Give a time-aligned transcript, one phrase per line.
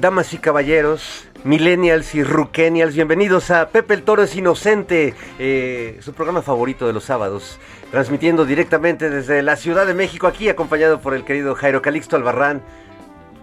[0.00, 6.14] Damas y caballeros, millennials y ruquenials, bienvenidos a Pepe el Toro es Inocente, eh, su
[6.14, 7.58] programa favorito de los sábados,
[7.90, 12.62] transmitiendo directamente desde la Ciudad de México, aquí acompañado por el querido Jairo Calixto Albarrán.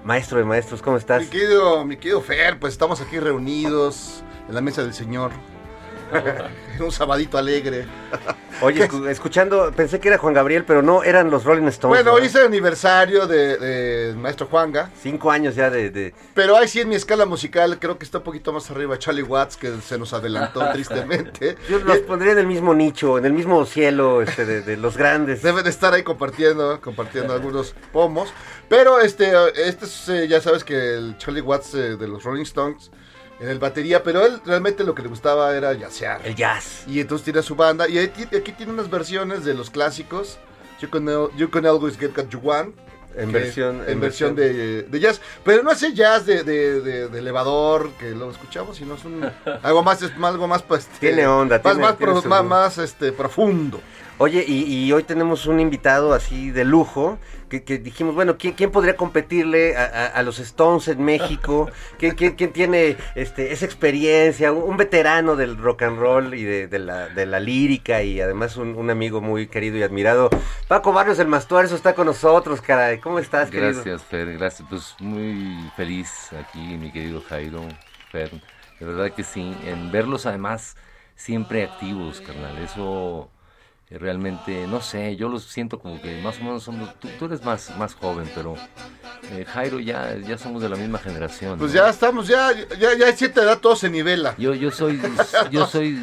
[0.03, 1.21] Maestro de maestros, ¿cómo estás?
[1.21, 5.29] Mi querido, mi querido Fer, pues estamos aquí reunidos en la mesa del Señor.
[6.13, 7.85] En un sabadito alegre.
[8.61, 12.03] Oye, escu- escuchando, pensé que era Juan Gabriel, pero no, eran los Rolling Stones.
[12.03, 14.89] Bueno, es el aniversario de, de Maestro Juanga.
[14.99, 15.91] Cinco años ya de...
[15.91, 18.97] de- Pero ahí sí en mi escala musical creo que está un poquito más arriba
[18.97, 21.55] Charlie Watts, que se nos adelantó tristemente.
[21.69, 24.97] Yo los pondría en el mismo nicho, en el mismo cielo este, de, de los
[24.97, 25.43] grandes.
[25.43, 28.33] Deben de estar ahí compartiendo, compartiendo algunos pomos.
[28.69, 32.43] Pero este, este es, eh, ya sabes que el Charlie Watts eh, de los Rolling
[32.43, 32.89] Stones
[33.39, 36.21] en el batería, pero él realmente lo que le gustaba era jazzear.
[36.25, 36.83] El jazz.
[36.87, 37.87] Y entonces tiene su banda.
[37.87, 40.37] Y aquí tiene unas versiones de los clásicos.
[40.81, 41.05] You can,
[41.37, 42.75] you can always get what you want.
[43.15, 44.35] En versión- en en versión versión.
[44.35, 45.19] de, de jazz.
[45.43, 49.27] Pero no hace jazz de, de- de- de elevador que lo escuchamos, sino es un,
[49.63, 52.29] algo más, es algo más pues, este, Tiene onda, más, tiene- más, tiene pro- su-
[52.29, 53.81] más, más, este, profundo.
[54.19, 57.19] Oye, y, y hoy tenemos un invitado así de lujo,
[57.49, 61.69] que, que dijimos, bueno, ¿quién, quién podría competirle a, a- a los Stones en México?
[61.99, 64.51] ¿Quién, quién- quién tiene este, esa experiencia?
[64.51, 68.19] Un, un veterano del rock and roll y de, de la, de la lírica y
[68.19, 70.31] además un, un amigo muy querido y admirado.
[70.67, 72.97] Paco Barrios del Mastuarzo está con nosotros, caray.
[72.99, 73.71] ¿Cómo estás, querido?
[73.73, 74.67] Gracias, Fer, gracias.
[74.67, 77.61] Pues muy feliz aquí, mi querido Jairo,
[78.11, 78.31] Fer.
[78.79, 79.55] De verdad que sí.
[79.63, 80.75] En verlos además
[81.15, 82.57] siempre activos, carnal.
[82.63, 83.29] Eso
[83.89, 86.93] realmente, no sé, yo los siento como que más o menos somos...
[86.99, 88.55] Tú, tú eres más, más joven, pero
[89.31, 91.57] eh, Jairo ya, ya somos de la misma generación.
[91.57, 91.77] Pues ¿no?
[91.81, 94.35] ya estamos, ya, ya, ya a cierta edad todo se nivela.
[94.37, 94.99] Yo, yo soy,
[95.51, 95.97] yo soy,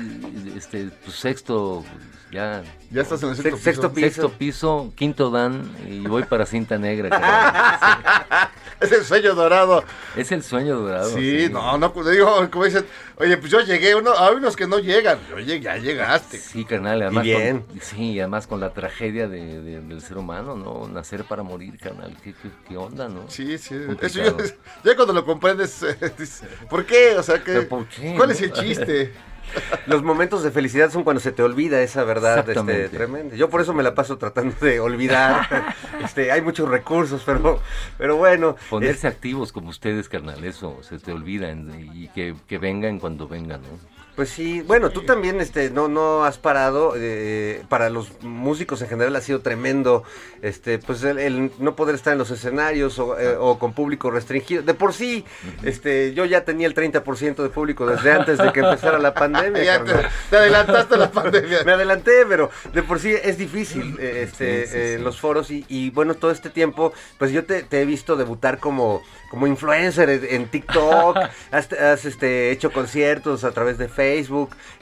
[0.56, 1.84] este, pues, sexto,
[2.33, 2.62] ya...
[2.91, 4.06] Ya estás en el sexto, Sex- sexto piso.
[4.06, 7.11] Sexto piso, quinto dan y voy para cinta negra.
[8.81, 9.83] Es el sueño dorado.
[10.16, 11.09] Es el sueño dorado.
[11.11, 12.84] Sí, no, no, pues digo, como dicen,
[13.16, 15.19] oye, pues yo llegué, uno, hay unos que no llegan.
[15.34, 16.39] Oye, ya llegaste.
[16.39, 17.25] Sí, carnal, además.
[17.25, 17.61] Y bien.
[17.61, 20.87] Con, sí, además con la tragedia de- de- del ser humano, ¿no?
[20.89, 22.17] Nacer para morir, carnal.
[22.23, 23.29] ¿Qué, qué, qué onda, no?
[23.29, 23.75] Sí, sí.
[24.01, 24.21] Eso
[24.84, 27.16] ya, cuando lo comprendes, eh, dices, ¿por qué?
[27.16, 28.34] O sea, que, ¿Pero por qué, ¿cuál no?
[28.34, 29.13] es el chiste?
[29.87, 33.37] Los momentos de felicidad son cuando se te olvida esa verdad este, tremenda.
[33.37, 35.47] Yo por eso me la paso tratando de olvidar.
[36.04, 37.60] este, hay muchos recursos, pero,
[37.98, 38.57] pero bueno.
[38.71, 43.28] Ponerse activos como ustedes, carnal, eso se te olvida en- y que, que vengan cuando
[43.28, 43.94] vengan, ¿no?
[44.16, 48.89] Pues sí, bueno, tú también este, no, no has parado, eh, para los músicos en
[48.89, 50.05] general ha sido tremendo,
[50.41, 54.11] este, pues el, el no poder estar en los escenarios o, eh, o con público
[54.11, 54.63] restringido.
[54.63, 55.25] De por sí,
[55.65, 59.65] este, yo ya tenía el 30% de público desde antes de que empezara la pandemia.
[59.65, 61.63] Ya te, adelantaste a la pandemia.
[61.67, 65.03] Me adelanté, pero de por sí es difícil eh, este, Sí, sí, eh, sí.
[65.03, 68.59] los foros y, y, bueno, todo este tiempo, pues yo te, te he visto debutar
[68.59, 71.17] como, como influencer en, en TikTok,
[71.51, 74.03] has, has, este, hecho conciertos a través de Facebook,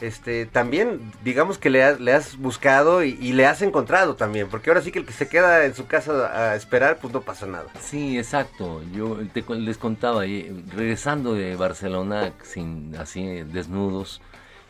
[0.01, 4.83] este, también digamos que le, has- buscado y, y le has encontrado también, porque ahora
[4.83, 7.67] sí que el que se queda en su casa a esperar, pues no pasa nada.
[7.81, 8.83] Sí, exacto.
[8.93, 14.21] Yo te les contaba, eh, regresando de Barcelona sin así desnudos,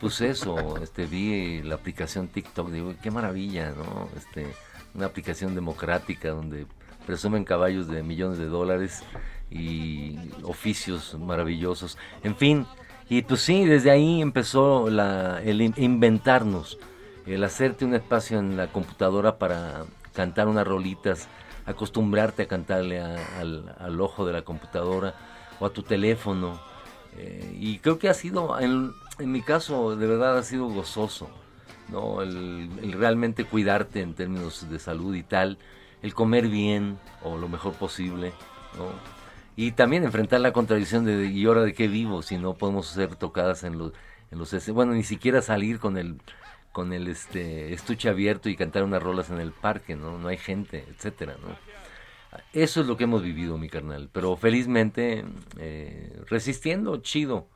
[0.01, 4.09] pues eso, este vi la aplicación TikTok, digo, qué maravilla, ¿no?
[4.17, 4.47] Este,
[4.95, 6.67] una aplicación democrática donde
[7.07, 9.03] presumen caballos de millones de dólares
[9.51, 11.99] y oficios maravillosos.
[12.25, 12.67] En fin,
[13.13, 16.79] y pues sí, desde ahí empezó el in- inventarnos,
[17.27, 21.29] el hacerte un espacio en la computadora para cantar unas rolitas,
[21.67, 25.15] acostumbrarte a cantarle a- al, ojo de la computadora
[25.61, 26.59] o a tu teléfono.
[27.19, 31.29] Eh, y creo que ha sido, en, mi caso, de verdad ha sido gozoso,
[31.91, 32.23] ¿no?
[32.23, 35.59] El, el realmente cuidarte en términos de salud y tal,
[36.01, 38.33] el comer bien o lo mejor posible,
[38.79, 39.22] ¿no?
[39.57, 42.23] Y también enfrentar la contradicción de ¿y ahora de qué vivo?
[42.23, 43.93] Si no podemos ser tocadas en los,
[44.31, 46.21] en los bueno, ni siquiera salir con el
[46.73, 50.19] con el este estuche abierto y cantar unas rolas en el parque, ¿no?
[50.19, 51.55] No hay gente, etcétera, ¿no?
[52.55, 54.09] Eso es lo que hemos vivido, mi carnal.
[54.11, 55.25] Pero felizmente
[55.59, 57.49] eh, resistiendo, chido.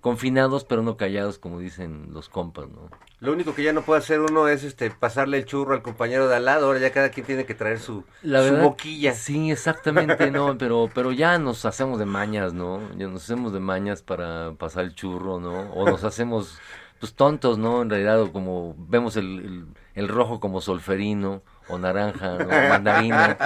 [0.00, 2.90] Confinados pero no callados, como dicen los compas, ¿no?
[3.20, 6.28] Lo único que ya no puede hacer uno es este pasarle el churro al compañero
[6.28, 9.12] de al lado, ahora ya cada quien tiene que traer su, La su boquilla.
[9.12, 12.80] Sí, exactamente, no, pero, pero ya nos hacemos de mañas, ¿no?
[12.96, 15.72] Ya nos hacemos de mañas para pasar el churro, ¿no?
[15.72, 16.58] O nos hacemos,
[17.00, 17.82] pues tontos, ¿no?
[17.82, 22.46] En realidad, o como vemos el, el, el rojo como solferino, o naranja, ¿no?
[22.46, 23.36] Mandarina.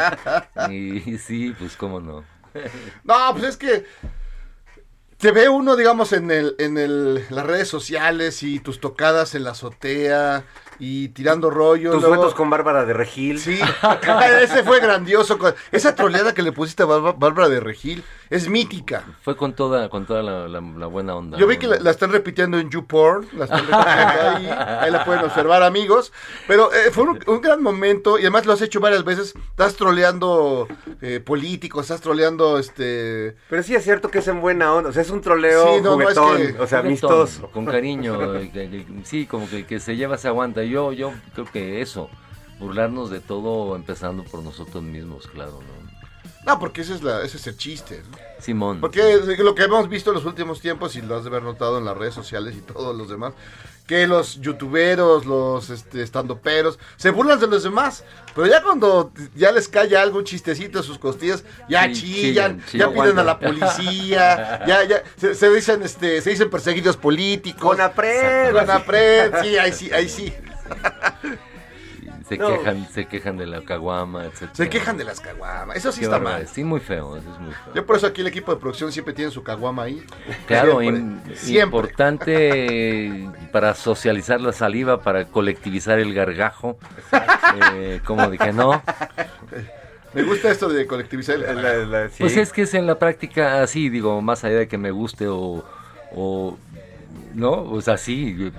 [0.70, 2.24] Y, sí, pues cómo no.
[3.04, 3.84] No, pues es que
[5.22, 9.44] te ve uno, digamos, en el, en el, las redes sociales y tus tocadas en
[9.44, 10.42] la azotea
[10.80, 11.92] y tirando rollo.
[11.92, 13.38] Tus duetos con Bárbara de Regil.
[13.38, 13.60] Sí,
[14.42, 15.38] ese fue grandioso.
[15.70, 18.02] Esa troleada que le pusiste a Bárbara de Regil
[18.34, 19.04] es mítica.
[19.22, 21.38] Fue con toda, con toda la, la- la buena onda.
[21.38, 24.46] Yo vi que la, la están repitiendo en YouPorn, la están repitiendo ahí,
[24.80, 26.12] ahí la pueden observar amigos,
[26.46, 29.74] pero eh, fue un, un gran momento y además lo has hecho varias veces, estás
[29.76, 30.66] troleando
[31.00, 33.36] eh, políticos, estás troleando este...
[33.50, 35.80] Pero sí es cierto que es en buena onda, o sea, es un troleo Sí,
[35.82, 37.50] no, no, es juguetón, que- o sea, Juguetón, amistoso.
[37.50, 40.62] Con cariño, eh, sí, como que, que se lleva, se aguanta.
[40.64, 42.08] Yo, yo creo que eso,
[42.58, 45.81] burlarnos de todo empezando por nosotros mismos, claro, ¿no?
[46.44, 48.02] No, porque ese es, la, ese es el chiste.
[48.10, 48.18] ¿no?
[48.40, 48.80] Simón.
[48.80, 51.78] Porque lo que hemos visto en los últimos tiempos, y lo has de haber notado
[51.78, 53.34] en las redes sociales y todos los demás,
[53.86, 58.04] que los youtuberos, los este, estandoperos, se burlan de los demás.
[58.34, 62.62] Pero ya cuando ya les cae algo, un chistecito a sus costillas, ya Sí, chillan,
[62.72, 67.62] ya piden a la policía, ya, ya, se, se dicen, este, se dicen perseguidos políticos.
[67.62, 68.52] Con apred.
[68.52, 70.32] Con apred, sí, ahí sí, ahí sí.
[72.36, 72.58] se, No.
[72.58, 74.48] quejan, se quejan de la caguama, etc.
[74.52, 75.76] Se quejan de las caguamas.
[75.76, 76.46] Eso sí Qué está mal.
[76.48, 77.74] Sí, muy feo, eso es muy feo.
[77.74, 80.04] Yo por eso aquí el equipo de producción siempre tiene su caguama ahí.
[80.46, 81.78] Claro, Siempre, siempre.
[81.78, 86.78] importante para socializar la saliva, para colectivizar el gargajo.
[87.74, 88.82] Eh, como dije, no.
[90.14, 92.16] Me gusta esto de colectivizar el La- la- sí.
[92.18, 95.26] Pues es que es en la práctica así, digo, más allá de que me guste
[95.28, 95.64] o,
[96.14, 96.58] o
[97.34, 98.52] no, o sea, sí,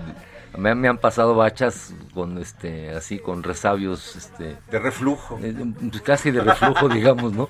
[0.58, 5.40] me, me han pasado bachas con este, así, con resabios, este, de reflujo.
[5.42, 5.56] eh,
[6.04, 7.48] casi de reflujo, digamos, ¿no?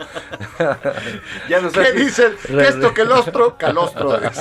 [1.49, 2.33] Ya no ¿Qué dicen?
[2.45, 4.19] Que esto que lostro, calostro.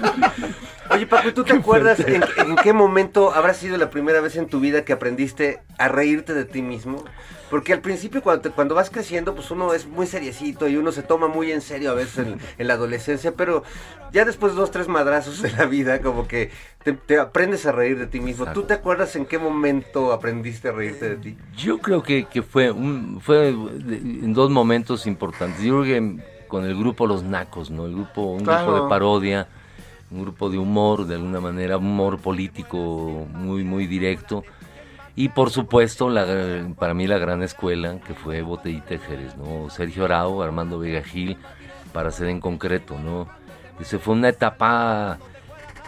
[0.92, 4.34] Oye, Paco, ¿y ¿tú te acuerdas en, en qué momento habrá sido la primera vez
[4.36, 7.04] en tu vida que aprendiste a reírte de ti mismo?
[7.48, 10.92] Porque al principio cuando, te- cuando vas creciendo, pues uno es muy seriecito y uno
[10.92, 13.62] se toma muy en serio a veces en, en la adolescencia, pero
[14.12, 16.50] ya después de dos, tres madrazos de la vida, como que
[16.84, 18.44] te, te aprendes a reír de ti mismo.
[18.46, 18.66] ¿Tú Exacto.
[18.66, 21.36] te acuerdas en qué momento aprendiste a reírte de ti?
[21.56, 25.62] Yo creo que, que fue, un, fue en dos momentos importantes.
[25.64, 26.16] Yo creo que
[26.48, 27.86] con el grupo Los Nacos, ¿no?
[27.86, 28.64] El grupo, un Claro.
[28.64, 29.48] grupo de parodia,
[30.10, 34.44] un grupo de humor, de alguna manera, humor político muy, muy directo.
[35.16, 39.68] Y por supuesto, la, para mí la gran escuela, que fue Botellita Jerez, ¿no?
[39.70, 41.36] Sergio Arau, Armando Vega Gil,
[41.92, 43.28] para ser en concreto, ¿no?
[43.78, 45.18] Ese fue una etapa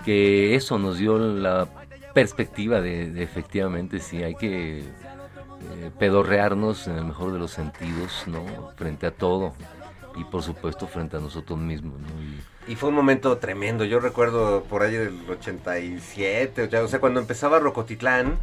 [0.05, 1.69] que eso nos dio la
[2.15, 8.25] perspectiva de, de efectivamente sí hay que eh, pedorrearnos en el mejor de los sentidos,
[8.27, 8.71] ¿no?
[8.77, 9.55] Frente a todo.
[10.17, 12.01] Y por supuesto frente a nosotros mismos.
[12.01, 12.07] ¿no?
[12.67, 17.59] Y, fue un momento tremendo, yo recuerdo por ahí del 87, o sea, cuando empezaba
[17.59, 18.39] Rocotitlán,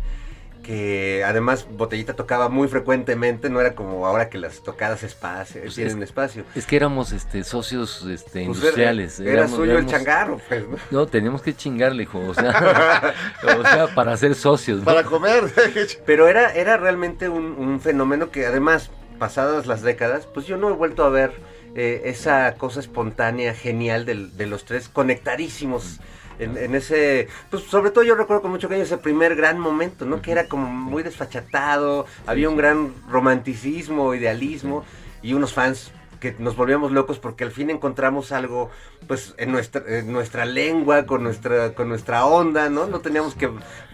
[0.64, 5.76] que además Botellita tocaba muy frecuentemente, no era como ahora que las tocadas espacio, pues
[5.76, 6.44] tienen espacio.
[6.56, 9.20] Es que éramos este socios este, pues industriales.
[9.20, 10.64] Era, suyo el changarro, pues.
[10.92, 11.08] ¿no?
[11.08, 14.84] teníamos que chingarle, hijo, o sea, o sea para ser socios.
[14.84, 15.46] Para comer.
[16.06, 20.70] Pero era, era realmente un, un, fenómeno que además, pasadas las décadas, pues yo no
[20.70, 21.32] he vuelto a ver
[21.76, 26.00] eh, esa cosa espontánea, genial de los tres, conectadísimos
[26.40, 30.22] en, ese, pues sobre todo yo recuerdo con mucho cariño ese primer gran momento, ¿no?
[30.22, 34.86] Que era como muy desfachatado, había un gran romanticismo, idealismo
[35.22, 38.70] y unos fans que nos volvíamos locos porque al fin encontramos algo
[39.08, 43.50] pues en nuestra en nuestra lengua con nuestra con nuestra onda no no teníamos que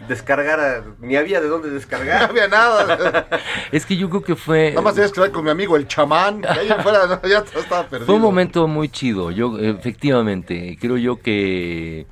[0.07, 2.21] descargar ni había de dónde descargar.
[2.25, 3.27] No había nada.
[3.71, 6.43] Es que yo creo que fue nada más tenías que con mi amigo el chamán
[6.47, 12.05] ahí afuera ya estaba perdido fue un momento muy chido yo efectivamente creo yo que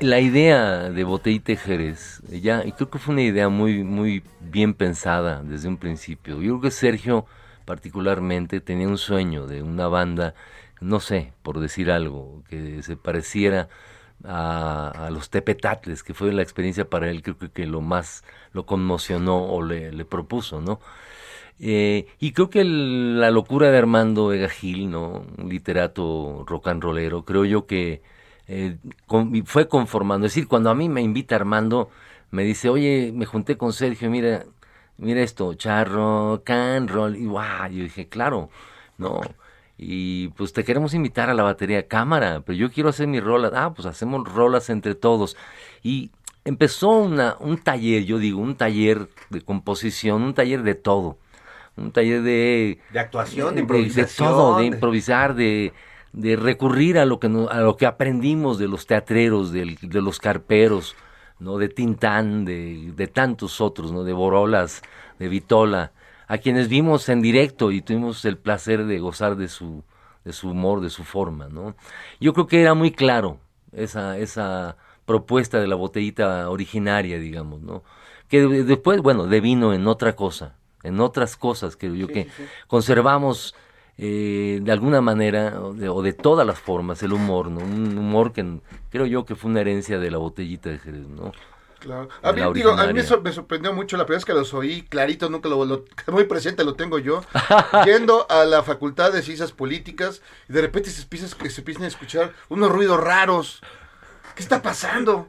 [0.00, 4.74] la idea de Botellita Jerez, ya, y creo que fue una idea muy, muy bien
[4.74, 6.40] pensada desde un principio.
[6.40, 7.26] Yo creo que Sergio,
[7.64, 10.34] particularmente, tenía un sueño de una banda,
[10.80, 13.68] no sé, por decir algo, que se pareciera
[14.24, 19.44] a, los Tepetatles, que fue la experiencia para él, creo que, lo más lo conmocionó
[19.44, 20.80] o le, propuso, ¿no?
[21.60, 25.24] Eh, y creo que la locura de Armando Vega Gil, ¿no?
[25.38, 28.02] Un literato rock and rollero, creo yo que
[28.48, 28.76] eh,
[29.44, 30.26] fue conformando.
[30.26, 31.90] Es decir, cuando a mí me invita Armando,
[32.30, 34.44] me dice, oye, me junté con Sergio, mira,
[34.98, 38.50] mira esto, charro, can, roll, y guau, yo dije, claro,
[38.98, 39.20] no.
[39.76, 43.52] Y pues te queremos invitar a la batería cámara, pero yo quiero hacer mi rolas.
[43.54, 45.36] Ah, pues hacemos rolas entre todos.
[45.82, 46.12] Y
[46.44, 51.18] empezó una, un taller, yo digo, un taller de composición, un taller de todo.
[51.76, 52.78] Un taller de...
[52.92, 54.28] De actuación, de, improvisación.
[54.28, 55.72] de todo, de improvisar, de
[56.14, 60.20] de recurrir a lo que, a lo que aprendimos de los teatreros, de, de los
[60.20, 60.94] carperos,
[61.38, 61.58] ¿no?
[61.58, 64.04] de Tintán, de, de, tantos otros, ¿no?
[64.04, 64.82] de Borolas,
[65.18, 65.92] de Vitola,
[66.26, 69.84] a quienes vimos en directo y tuvimos el placer de gozar de su,
[70.24, 71.48] de su humor, de su forma.
[71.48, 71.76] ¿no?
[72.20, 73.38] Yo creo que era muy claro
[73.72, 77.82] esa, esa propuesta de la botellita originaria, digamos, ¿no?
[78.28, 82.28] que después, bueno, devino en otra cosa, en otras cosas, creo yo, que
[82.66, 83.54] conservamos
[83.96, 87.60] eh, de alguna manera o de, todas las formas el humor, ¿no?
[87.60, 88.58] Un humor que
[88.90, 91.32] creo yo que fue una herencia de la botellita de Jerez, ¿no?
[91.78, 92.08] Claro.
[92.22, 95.28] A mí, digo, a mí me, sorprendió mucho la primera vez que los oí, clarito,
[95.28, 97.22] nunca lo, muy presente lo tengo yo,
[97.84, 101.88] yendo a la Facultad de Ciencias Políticas y de repente se empiezan, se empiezan a
[101.88, 103.60] escuchar unos ruidos raros.
[104.34, 105.28] ¿Qué está pasando?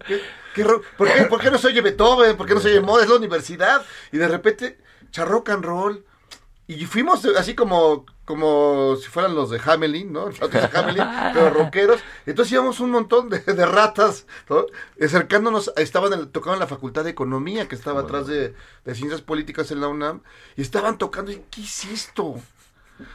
[0.98, 2.38] por, qué, ¿Por, qué, no se oye Beethoven?
[2.38, 3.04] ¿Por qué no se oye Moda?
[3.04, 3.86] Es la universidad.
[4.12, 4.80] Y de repente,
[5.12, 6.06] charrock and roll.
[6.66, 10.28] Y fuimos así como como si fueran los de Hamelin, ¿no?
[10.30, 11.04] Los de Hamelin,
[11.34, 12.02] pero rockeros.
[12.26, 14.66] Entonces íbamos un montón de, ratas, ¿no?
[15.00, 18.56] acercándonos, estaban en, tocando en la Facultad de Economía, que estaba atrás de,
[18.94, 20.22] Ciencias Políticas en la UNAM,
[20.56, 22.24] y estaban tocando, y ¿qué es esto?
[22.24, 22.42] O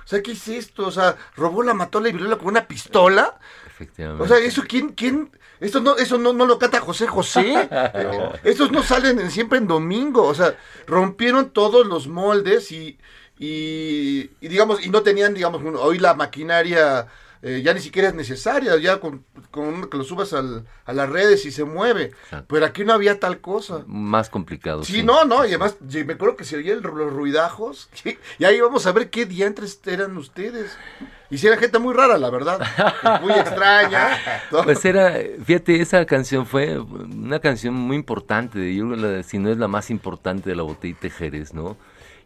[0.04, 0.86] sea, ¿qué es esto?
[0.86, 3.38] O sea, robó la mató la viruela con una pistola.
[3.66, 4.22] Efectivamente.
[4.22, 5.30] O sea, eso, ¿quién, quién?
[5.58, 7.68] Esto no, eso no, no lo canta José José.
[8.44, 10.24] Estos no salen siempre en domingo.
[10.24, 12.70] O sea, rompieron todos los moldes
[13.40, 17.06] y y, digamos, y no tenían, digamos, hoy la maquinaria
[17.42, 21.08] eh, ya ni siquiera es necesaria, ya con, con que lo subas al, a las
[21.08, 22.12] redes y se mueve.
[22.46, 23.82] Pero aquí no había tal cosa.
[23.86, 24.84] Más complicado.
[24.84, 27.88] Sí, no, no, y además me acuerdo que se oían los ruidajos,
[28.38, 30.76] y ahí vamos a ver qué diantres eran ustedes.
[31.30, 32.60] Y si era gente muy rara, la verdad,
[33.22, 34.18] muy extraña.
[34.64, 38.84] Pues era, fíjate, esa canción fue una canción muy importante, yo
[39.22, 41.76] si no es la más importante de la botella Jerez, ¿no?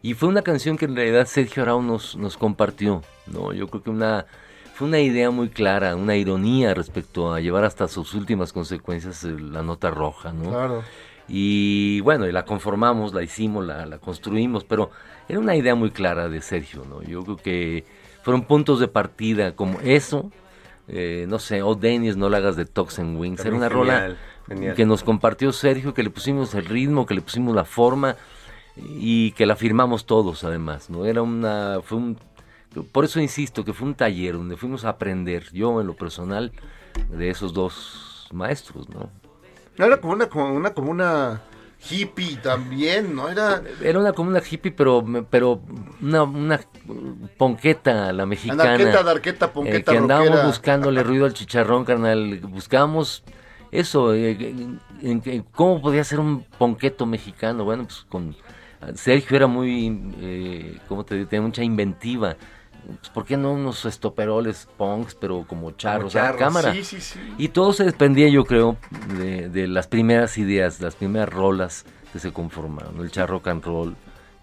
[0.05, 3.53] Y fue una canción que en realidad Sergio Arau nos, nos compartió, ¿no?
[3.53, 4.27] Yo creo que una,
[4.75, 9.63] fue una idea muy clara, una ironía respecto a llevar hasta sus últimas consecuencias la
[9.63, 10.51] nota roja, ¿no?
[10.51, 10.83] Claro.
[11.27, 14.91] Y bueno, y la conformamos, la hicimos, la, la construimos, pero
[15.27, 17.01] era una idea muy clara de Sergio, ¿no?
[17.01, 17.85] Yo creo que
[18.21, 20.29] fueron puntos de partida como eso,
[20.87, 24.15] eh, no sé, O oh Dennis, no la hagas de Toxin Wings, era una rola
[24.75, 28.17] que nos compartió Sergio, que le pusimos el ritmo, que le pusimos la forma,
[28.77, 31.05] y que la firmamos todos además, ¿no?
[31.05, 32.17] Era una, fue un,
[32.91, 36.51] por eso insisto que fue un taller donde fuimos a aprender, yo en lo personal,
[37.09, 39.09] de esos dos maestros, ¿no?
[39.77, 41.41] Era como una, como una, como una
[41.89, 43.29] hippie también, ¿no?
[43.29, 45.61] Era, era una como una hippie, pero, pero
[46.01, 46.59] una, una
[47.37, 48.75] ponqueta, la mexicana.
[48.99, 52.39] Anarqueta, ponqueta, eh, Que andábamos buscándole ruido al chicharrón, carnal.
[52.39, 53.23] Buscábamos
[53.71, 54.77] eso, eh,
[55.53, 57.65] ¿cómo podía ser un ponqueto mexicano?
[57.65, 58.35] Bueno, pues con
[58.95, 61.27] Sergio era muy, eh, ¿cómo te digo?
[61.27, 62.35] Tenía mucha inventiva.
[62.85, 66.73] pues, ¿por qué no unos estoperoles punks, pero como charros, Como a charros, cámara?
[66.73, 67.19] Sí, sí, sí.
[67.37, 68.77] Y todo se desprendía, yo creo,
[69.17, 72.99] de, de las primeras ideas, las primeras rolas que se conformaron.
[73.01, 73.95] El charro and roll,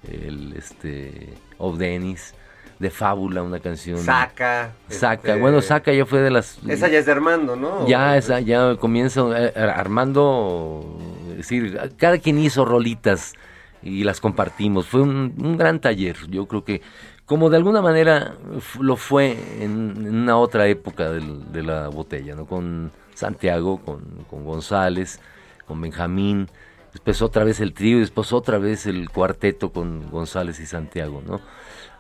[0.08, 2.34] el este, Of Dennis,
[2.80, 3.98] de Fábula, una canción.
[3.98, 4.72] Saca.
[4.88, 5.28] Saca.
[5.28, 6.58] este, Bueno, Saca ya fue de las.
[6.66, 7.86] Esa ya es de Armando, ¿no?
[7.86, 10.98] Ya, esa, ya comienza eh, Armando,
[11.30, 13.34] es decir, cada quien hizo rolitas
[13.82, 14.86] y las compartimos.
[14.86, 16.16] Fue un, gran taller.
[16.28, 16.82] Yo creo que,
[17.26, 18.34] como de alguna manera
[18.80, 22.46] lo fue en, una otra época de la botella, ¿no?
[22.46, 25.20] Con Santiago, con, con González,
[25.66, 26.48] con Benjamín.
[26.92, 31.40] Después otra vez el trío después otra vez el cuarteto con González y Santiago, ¿no?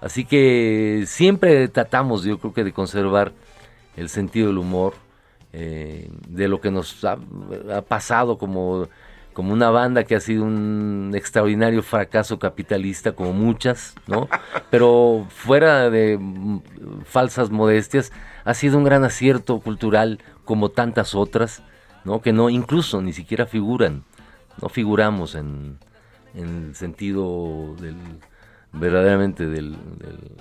[0.00, 3.32] Así que siempre tratamos, yo creo que de conservar
[3.96, 4.94] el sentido del humor,
[5.52, 7.16] eh, de lo que nos ha
[7.86, 8.88] pasado como,
[9.32, 14.28] como una banda que ha sido un extraordinario fracaso capitalista, como muchas, ¿no?
[14.70, 16.60] Pero fuera de mm,
[17.04, 18.12] falsas modestias,
[18.44, 21.62] ha sido un gran acierto cultural como tantas otras,
[22.04, 22.20] ¿no?
[22.20, 24.04] Que no, incluso ni siquiera figuran,
[24.60, 25.78] no figuramos en,
[26.34, 27.96] en el sentido del
[28.72, 29.76] verdaderamente de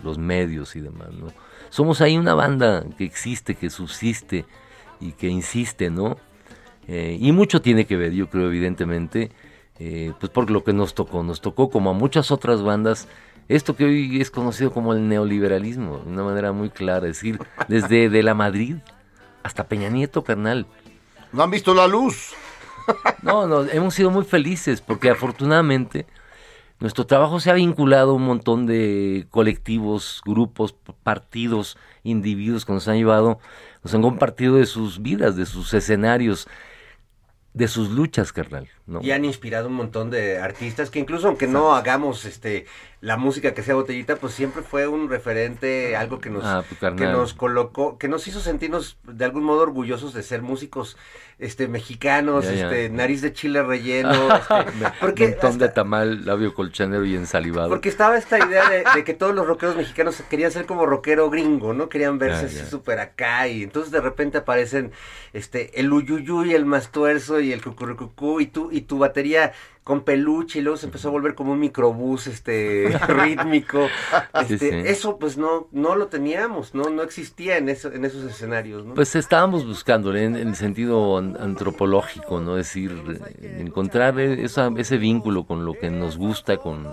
[0.04, 1.28] los medios y demás, ¿no?
[1.70, 4.46] Somos ahí una banda que existe, que subsiste
[5.00, 6.18] y que insiste, ¿no?
[6.88, 9.32] Eh, y mucho tiene que ver, yo creo, evidentemente,
[9.80, 11.24] eh, pues por lo que nos tocó.
[11.24, 13.08] Nos tocó, como a muchas otras bandas,
[13.48, 17.40] esto que hoy es conocido como el neoliberalismo, de una manera muy clara, es decir,
[17.68, 18.76] desde de la Madrid
[19.44, 20.68] hasta Peña Nieto, carnal.
[21.32, 22.34] No han visto la luz.
[23.22, 26.08] No, no, hemos sido muy felices porque afortunadamente
[26.80, 30.74] nuestro trabajo se ha vinculado a un montón de colectivos, grupos,
[31.04, 33.40] partidos, individuos que nos han llevado,
[33.84, 36.48] nos han compartido de sus vidas, de sus escenarios,
[37.54, 38.70] de sus luchas, carnal.
[38.86, 39.02] ¿no?
[39.02, 42.66] Y han inspirado un montón de artistas que incluso aunque no hagamos este
[43.02, 46.94] la música que sea botellita, pues siempre fue un referente, algo que nos, Ah, pues,
[46.94, 50.98] que nos colocó, que nos hizo sentirnos de algún modo orgullosos de ser músicos
[51.40, 52.66] este mexicanos, Ya, ya.
[52.66, 57.70] este nariz de chile relleno, este, porque montón de tamal, labio colchonero y ensalivado.
[57.70, 61.32] porque estaba esta idea de, de que todos los rockeros mexicanos querían ser como rockero
[61.32, 61.90] gringo, ¿no?
[61.90, 64.92] Querían verse Ya, así súper acá y entonces de repente aparecen
[65.34, 69.54] este el uyuyuy, el mastuerzo y el cucurucucú y tu y tu batería
[69.84, 73.88] con peluche y luego se empezó a volver como un microbús este rítmico.
[74.34, 74.70] Este, sí.
[74.86, 78.94] eso pues no no lo teníamos, no no existía en eso, en esos escenarios, ¿no?
[78.94, 82.58] Pues estábamos buscando en, en el sentido an- antropológico, ¿no?
[82.58, 82.92] Es decir,
[83.42, 86.88] eh, encontrar esa- ese vínculo con lo que nos gusta, con,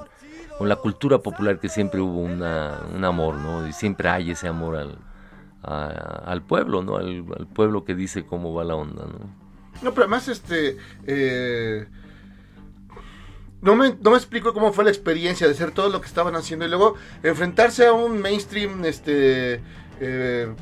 [0.56, 3.68] con la cultura popular que siempre hubo una, un amor, ¿no?
[3.68, 4.98] Y siempre hay ese amor al,
[5.62, 6.96] a- al pueblo, ¿no?
[6.96, 9.46] Al, al pueblo que dice cómo va la onda, ¿no?
[9.82, 10.76] No, pero además, este.
[11.06, 11.86] eh,
[13.60, 16.34] no, me, no me explico cómo fue la experiencia de hacer todo lo que estaban
[16.36, 19.60] haciendo y luego enfrentarse a un mainstream, este.
[20.00, 20.54] eh,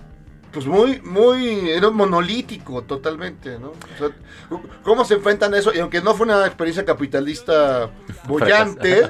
[0.52, 1.68] pues muy, muy.
[1.68, 3.68] Era monolítico totalmente, ¿no?
[3.72, 4.08] O sea,
[4.82, 5.74] ¿Cómo se enfrentan a eso?
[5.74, 7.90] Y aunque no fue una experiencia capitalista
[8.26, 9.06] bollante,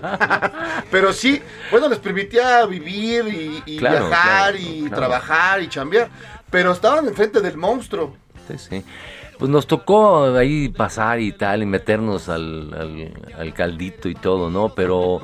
[0.90, 4.96] pero sí, bueno, les permitía vivir y, y Claro, viajar claro, y claro.
[4.96, 6.08] trabajar y chambear.
[6.50, 8.16] Pero estaban enfrente del monstruo.
[8.48, 8.84] Sí, sí.
[9.38, 14.48] Pues nos tocó ahí pasar y tal, y meternos al, al, al caldito y todo,
[14.50, 14.70] ¿no?
[14.70, 15.20] Pero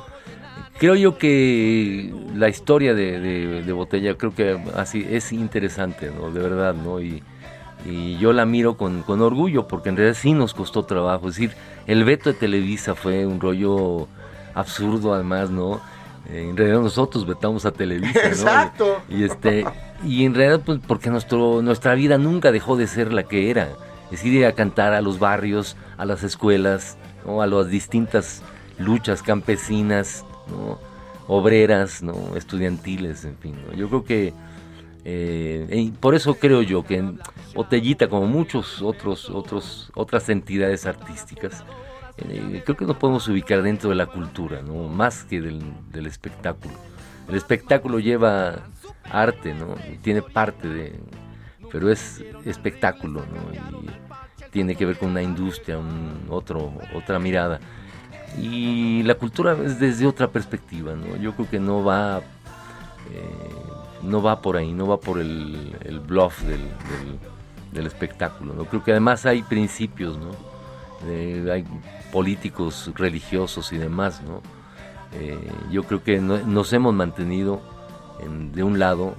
[0.79, 6.31] creo yo que la historia de, de- de Botella creo que así es interesante, ¿no?
[6.31, 7.01] De verdad, ¿no?
[7.01, 7.23] Y,
[7.87, 11.29] y yo la miro con, con orgullo porque en realidad sí nos costó trabajo.
[11.29, 11.53] Es decir,
[11.87, 14.09] el veto de Televisa fue un rollo
[14.55, 15.81] absurdo además, ¿no?
[16.29, 18.29] Eh, en realidad nosotros vetamos a Televisa, ¿no?
[18.29, 18.99] Exacto.
[19.09, 19.65] Y este
[20.05, 23.69] y en realidad pues porque nuestro nuestra vida nunca dejó de ser la que era.
[24.13, 26.97] Es ir a cantar a los barrios, a las escuelas,
[27.27, 27.43] ¿no?
[27.43, 28.43] a las distintas
[28.79, 30.25] luchas campesinas,
[31.27, 32.37] obreras, ¿no?
[32.37, 33.57] estudiantiles, en fin.
[33.75, 34.35] Yo creo que
[35.05, 37.03] eh, por eso creo yo que
[37.55, 41.65] Botellita, como muchos otros, otros, otras entidades artísticas,
[42.19, 44.89] eh, creo que nos podemos ubicar dentro de la cultura, ¿no?
[44.89, 46.75] más que del, del espectáculo.
[47.29, 48.67] El espectáculo lleva
[49.05, 49.77] arte, ¿no?
[50.03, 50.93] Tiene parte de,
[51.73, 53.55] pero es espectáculo, ¿no?
[53.83, 53.89] Y
[54.51, 57.59] tiene que ver con una industria, un otro, otra mirada.
[58.39, 61.17] Y la cultura es desde otra perspectiva, ¿no?
[61.17, 62.23] Yo creo que no va, eh,
[64.03, 66.61] no va por ahí, no va por el, el bluff del,
[67.73, 68.65] del- espectáculo, ¿no?
[68.67, 70.31] Creo que además hay principios, ¿no?
[71.51, 71.65] Hay
[72.13, 74.41] políticos religiosos y demás, ¿no?
[75.19, 75.39] Eh,
[75.71, 77.61] yo creo que no- nos hemos mantenido
[78.21, 79.15] en- de un lado,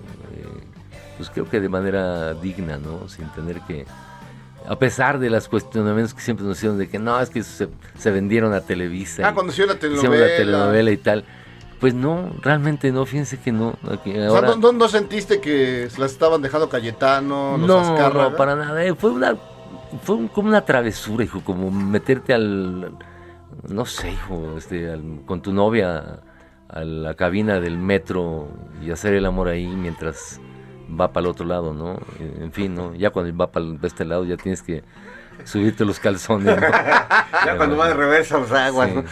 [1.18, 3.08] pues creo que de manera digna, ¿no?
[3.10, 3.86] Sin tener que,
[4.68, 7.68] a pesar de las cuestionamientos que siempre nos hicieron de que no, es que se,
[7.98, 9.24] se vendieron a Televisa.
[9.28, 10.26] Ah, y cuando hicieron la telenovela.
[10.28, 11.24] la telenovela y tal.
[11.80, 13.78] pues no, realmente no, fíjense que no.
[13.92, 17.68] aquí O sea, ahora- ¿no, no- no sentiste que se las estaban dejando Cayetano, los
[17.68, 18.84] no, no, para nada.
[18.86, 19.36] eh, Fue una,
[20.02, 22.94] fue un- como una travesura, hijo, como meterte al,
[23.68, 26.22] no sé, hijo, este, al- con tu novia
[26.70, 28.48] a la cabina del metro
[28.82, 30.40] y hacer el amor ahí mientras
[30.90, 32.00] va para el otro lado, ¿no?
[32.20, 32.94] En fin, ¿no?
[32.96, 34.84] Ya cuando va para este lado ya tienes que
[35.44, 36.68] subirte los calzones, ¿no?
[37.46, 38.96] Ya cuando va de reversa, pues aguas, Sí.
[38.96, 39.04] ¿no?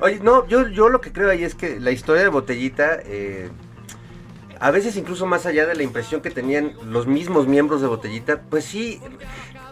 [0.00, 3.50] Oye, no, yo, yo lo que creo ahí es que la historia de Botellita, eh,
[4.58, 8.40] a veces incluso más allá de la impresión que tenían los mismos miembros de Botellita,
[8.50, 9.00] pues sí,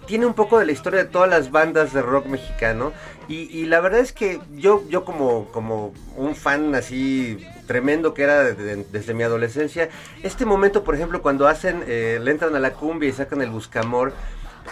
[0.07, 2.93] tiene un poco de la historia de todas las bandas de rock mexicano.
[3.29, 8.25] Y, y la verdad es que yo, yo como, como un fan así tremendo que
[8.25, 9.91] era de- de- desde mi adolescencia,
[10.25, 13.51] este momento, por ejemplo, cuando hacen, eh, le entran a la cumbia y sacan el
[13.51, 14.13] buscamor,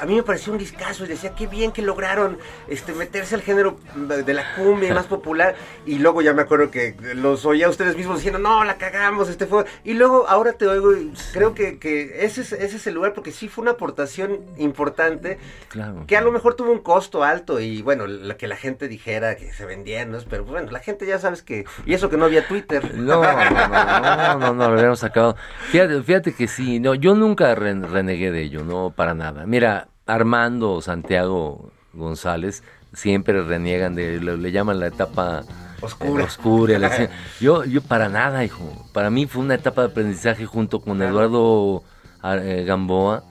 [0.00, 3.42] a mí me pareció un discazo y decía qué bien que lograron este meterse al
[3.42, 5.54] género de la cumbia más popular
[5.86, 9.46] y luego ya me acuerdo que los oía ustedes mismos diciendo no la cagamos este
[9.46, 12.94] fue y luego ahora te oigo y creo que, que ese, es, ese es el
[12.94, 16.04] lugar porque sí fue una aportación importante Claro.
[16.06, 19.36] que a lo mejor tuvo un costo alto y bueno la que la gente dijera
[19.36, 20.18] que se vendían ¿no?
[20.28, 23.50] pero bueno la gente ya sabes que y eso que no había Twitter No, no,
[23.50, 25.36] no, no, no, no, lo habíamos sacado.
[25.70, 29.46] Fíjate, fíjate que sí, no, yo nunca ren- renegué de ello, no, para nada.
[29.46, 29.77] Mira,
[30.08, 35.44] Armando Santiago González siempre reniegan de, le, le llaman la etapa
[35.80, 36.22] Oscura.
[36.22, 37.10] eh, oscura, decían.
[37.40, 38.64] yo, yo para nada, hijo.
[38.92, 41.84] Para mí fue una etapa de aprendizaje junto con Eduardo
[42.22, 43.22] Ar- eh, Gamboa,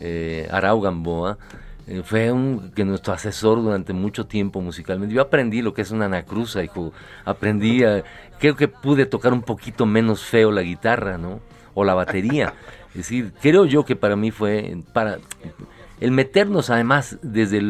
[0.00, 1.38] eh, Arau Gamboa.
[1.86, 5.14] Eh, fue un, que nuestro asesor durante mucho tiempo musicalmente.
[5.14, 6.92] Yo aprendí lo que es una anacruza, hijo.
[7.24, 8.04] Aprendí, a-
[8.38, 11.40] creo que pude tocar un poquito menos feo la guitarra, ¿no?
[11.74, 12.52] O la batería.
[12.90, 15.18] Es decir, creo yo que para mí fue para
[16.00, 17.60] el meternos además desde,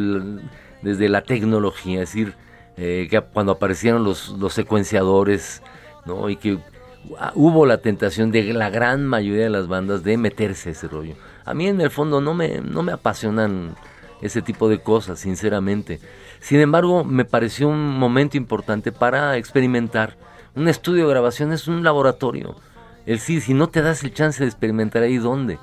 [0.82, 2.34] desde la tecnología, es decir,
[2.76, 5.62] eh, que cuando aparecieron los, los secuenciadores,
[6.06, 6.30] ¿no?
[6.30, 6.58] Y que
[7.18, 10.88] ah, hubo la tentación de la gran mayoría de las bandas de meterse a ese
[10.88, 11.14] rollo.
[11.44, 13.74] A mí en el fondo no me, no me apasionan
[14.20, 16.00] ese tipo de cosas, sinceramente.
[16.40, 20.16] Sin embargo, me pareció un momento importante para experimentar.
[20.54, 22.56] Un estudio de grabación es un laboratorio.
[23.06, 25.58] El sí, si no te das el chance de experimentar ahí, ¿dónde?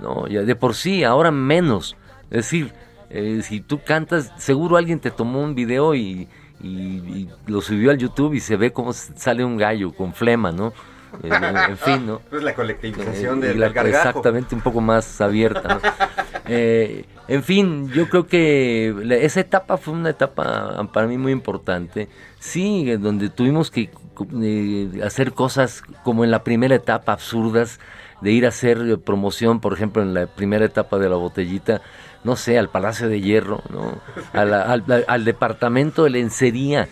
[0.00, 1.96] No, ya de por sí, ahora menos.
[2.30, 2.72] Es decir,
[3.10, 6.28] eh, si tú cantas, seguro alguien te tomó un video y,
[6.62, 10.52] y- y lo subió al YouTube y se ve cómo sale un gallo con flema,
[10.52, 10.72] ¿no?
[11.22, 11.30] Eh,
[11.70, 12.20] en, fin, ¿no?
[12.32, 15.74] es la colectivización Eh, del la- del gargajo Exactamente, un poco más abierta.
[15.74, 15.80] ¿no?
[16.50, 22.08] Eh, en fin, yo creo que esa etapa fue una etapa para mí muy importante.
[22.38, 23.90] Sí, donde tuvimos que
[25.04, 27.80] hacer cosas como en la primera etapa absurdas,
[28.22, 31.82] de ir a hacer promoción, por ejemplo, en la primera etapa de la botellita,
[32.24, 33.98] no sé, al Palacio de Hierro, ¿no?
[34.32, 34.62] A la-
[35.06, 36.88] al, departamento de lencería.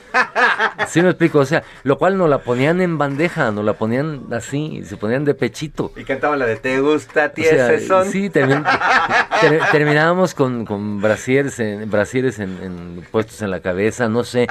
[0.89, 1.41] ¿Sí me explico?
[1.41, 5.25] O sea, lo cual nos la ponían en bandeja, nos la ponían así, se ponían
[5.25, 5.93] de pechito.
[5.97, 8.65] y cantaban la de te gusta O ti sea, ese son sí, termin-
[9.41, 14.47] ter- terminábamos con, con brasieres, en, brasieres en, en- puestos en la cabeza, no sé.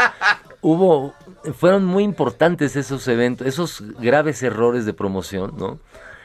[0.61, 1.13] Hubo,
[1.57, 5.79] fueron muy importantes esos eventos, esos graves errores de promoción, ¿no?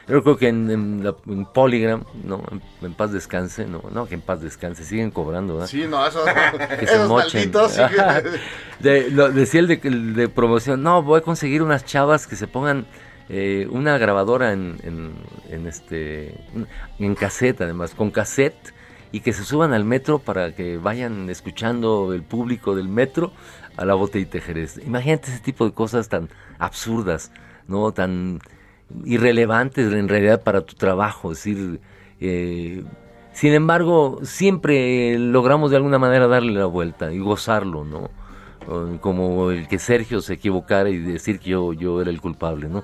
[0.07, 2.41] Yo creo que en, en la- en Polygram, ¿no?
[2.51, 5.67] En, en paz descanse, no, no, que en paz descanse, siguen cobrando, ¿verdad?
[5.67, 6.23] Sí, no, esos,
[6.79, 7.51] que se mochen.
[8.79, 12.35] De- lo- decía el de, el de promoción, no, voy a conseguir unas chavas que
[12.35, 12.87] se pongan
[13.29, 15.13] eh, una grabadora en, en,
[15.49, 16.35] en este
[16.99, 18.73] en cassette además, con cassette
[19.13, 23.31] y que se suban al metro para que vayan escuchando el público del metro
[23.77, 24.79] a la botellita de Jerez.
[24.85, 27.31] Imagínate ese tipo de cosas tan absurdas,
[27.67, 28.39] no tan
[29.05, 31.79] irrelevantes en realidad para tu trabajo, es decir,
[32.19, 32.83] eh,
[33.33, 38.09] sin embargo, siempre logramos de alguna manera darle la vuelta y gozarlo, ¿no?
[38.99, 42.83] Como el que Sergio se equivocara y decir que yo, yo era el culpable, ¿no?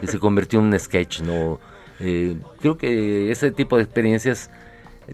[0.00, 1.58] Que se convirtió en un sketch, ¿no?
[2.00, 4.50] Eh, creo que ese tipo de experiencias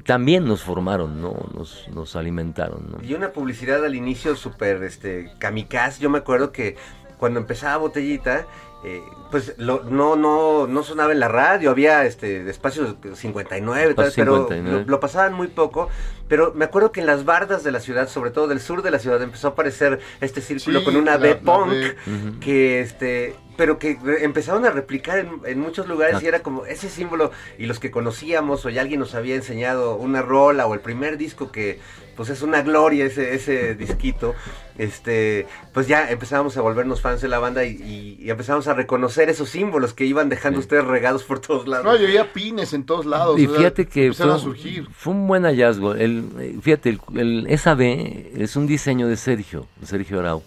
[0.04, 1.34] también nos formaron, ¿no?
[1.54, 2.98] Nos, nos alimentaron, ¿no?
[3.02, 6.02] Y una publicidad al inicio súper este, kamikaze.
[6.02, 6.76] Yo me acuerdo que
[7.16, 8.46] cuando empezaba Botellita,
[8.84, 14.04] eh, pues lo- no, no, no sonaba en la radio, había este espacios 59, tal,
[14.06, 14.84] Espacio pero 59.
[14.84, 15.88] Lo, lo pasaban muy poco.
[16.28, 18.90] Pero me acuerdo que en las bardas de la ciudad, sobre todo del sur de
[18.90, 21.94] la ciudad, empezó a aparecer este círculo Sí, con una la- B la punk, B.
[22.40, 26.88] Que este pero que empezaron a replicar en, en muchos lugares y era como ese
[26.88, 30.80] símbolo y los que conocíamos o ya alguien nos había enseñado una rola o el
[30.80, 31.78] primer disco que
[32.16, 34.34] pues es una gloria ese, ese disquito,
[34.78, 38.74] este, pues ya empezábamos a volvernos fans de la banda y, y- y empezamos a
[38.74, 40.64] reconocer esos símbolos que iban dejando Sí.
[40.64, 41.84] ustedes regados por todos lados.
[41.84, 43.38] No, yo veía pines en todos lados.
[43.40, 44.86] Y o sea, fíjate que fue, empezaron a surgir.
[44.96, 45.94] fue un buen hallazgo.
[45.94, 50.42] El, eh, fíjate, el, el- esa B es un diseño de Sergio, de Sergio Arau.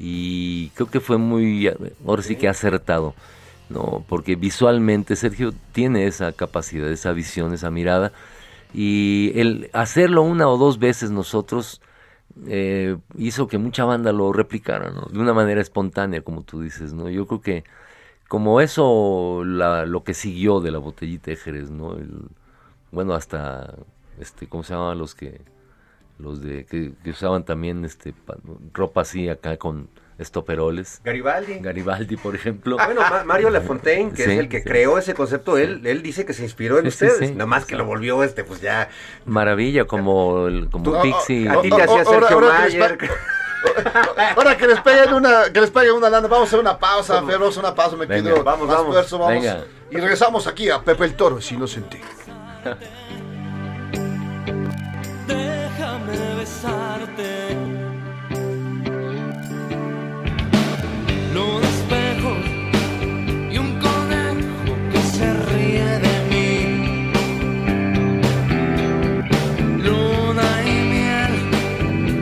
[0.00, 1.70] Y creo que fue muy,
[2.06, 3.14] ahora sí que acertado,
[3.70, 4.04] ¿no?
[4.08, 8.12] Porque visualmente Sergio tiene esa capacidad, esa visión, esa mirada,
[8.74, 11.80] y el hacerlo una o dos veces nosotros
[12.46, 15.08] eh, hizo que mucha banda lo replicara, ¿no?
[15.12, 17.08] De una manera espontánea, como tú dices, ¿no?
[17.10, 17.64] Yo creo que
[18.28, 21.94] como eso, la, lo que siguió de la botellita de Jerez, ¿no?
[21.96, 22.28] El-
[22.92, 23.74] bueno, hasta,
[24.20, 25.40] este, ¿cómo se llamaban los que,
[26.20, 28.36] los de, que, que usaban también, este, pa-
[28.74, 31.00] ropa así acá con estoperoles?
[31.02, 31.58] Garibaldi.
[31.60, 32.76] Garibaldi, por ejemplo.
[32.78, 34.64] Ah, bueno, Ma- Mario Lafontaine, que Sí, es el que sí.
[34.64, 37.32] creó ese concepto, él, él dice que se inspiró en Sí, ustedes, sí.
[37.32, 38.90] nada más que lo volvió este, pues ya.
[39.24, 41.48] Maravilla, como, el- como Tú- Pixie.
[41.48, 42.98] A ti te hacía ahora- Sergio ahora Mayer.
[44.36, 47.22] Ahora que les peguen una, que les paguen una lana, vamos a hacer una pausa,
[47.22, 48.92] Fer, vamos a hacer una pausa, me Venga, quedo vamos, más vamos.
[48.94, 49.34] tuerzo, vamos.
[49.34, 49.64] Venga.
[49.90, 52.00] Y regresamos aquí a Pepe el Toro, es inocente.
[56.40, 57.54] besarte.
[61.34, 62.42] Los espejos
[63.50, 66.50] y un conejo que se ríe de mí.
[69.86, 71.32] Luna y miel,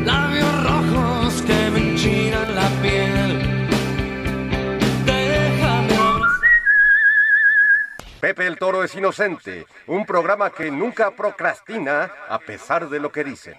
[0.04, 3.30] labios rojos que me enchinan la piel.
[5.06, 5.96] Déjame.
[8.20, 13.22] Pepe el Toro es inocente, un programa que nunca procrastina a pesar de lo que
[13.22, 13.56] dicen.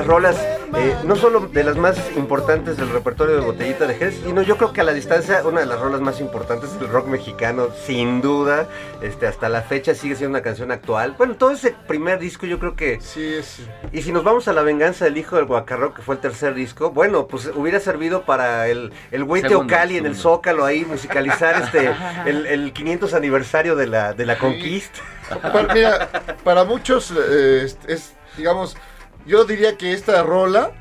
[0.00, 0.36] Las rolas,
[0.78, 4.56] eh, no solo de las más importantes del repertorio de Botellita de Jerez, sino yo
[4.56, 8.22] creo que a la distancia una de las rolas más importantes del rock mexicano, sin
[8.22, 8.66] duda.
[9.02, 11.16] Este, hasta la fecha sigue siendo una canción actual.
[11.18, 12.98] Bueno, todo ese primer disco yo creo que...
[13.02, 13.60] Sí, es.
[13.92, 16.54] Y si nos vamos a La venganza del hijo del guacarro, que fue el tercer
[16.54, 20.16] disco, bueno, pues hubiera servido para el, el güey Teocali en el.
[20.16, 25.00] Zócalo ahí, musicalizar este el, el 500 aniversario de la, de la conquista.
[25.42, 26.08] Para, mira,
[26.42, 28.76] para muchos eh, es, es, digamos,
[29.26, 30.72] yo diría que esta rola,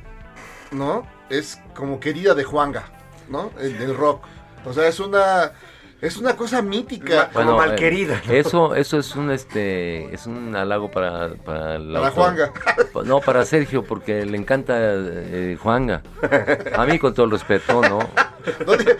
[0.72, 1.08] ¿no?
[1.30, 2.86] Es como querida de Juanga,
[3.30, 3.52] ¿no?
[3.60, 4.26] El del rock.
[4.66, 5.54] O sea, es una
[6.02, 7.30] es una cosa mítica.
[7.34, 8.34] Como eh, malquerida, ¿no?
[8.34, 12.12] Eso, eso es un este, es un halago para, para, autor.
[12.12, 12.54] Juanga.
[13.06, 16.02] No, para Sergio, porque le encanta eh, Juanga.
[16.76, 18.00] A mí con todo el respeto, ¿no?
[18.66, 18.96] No te,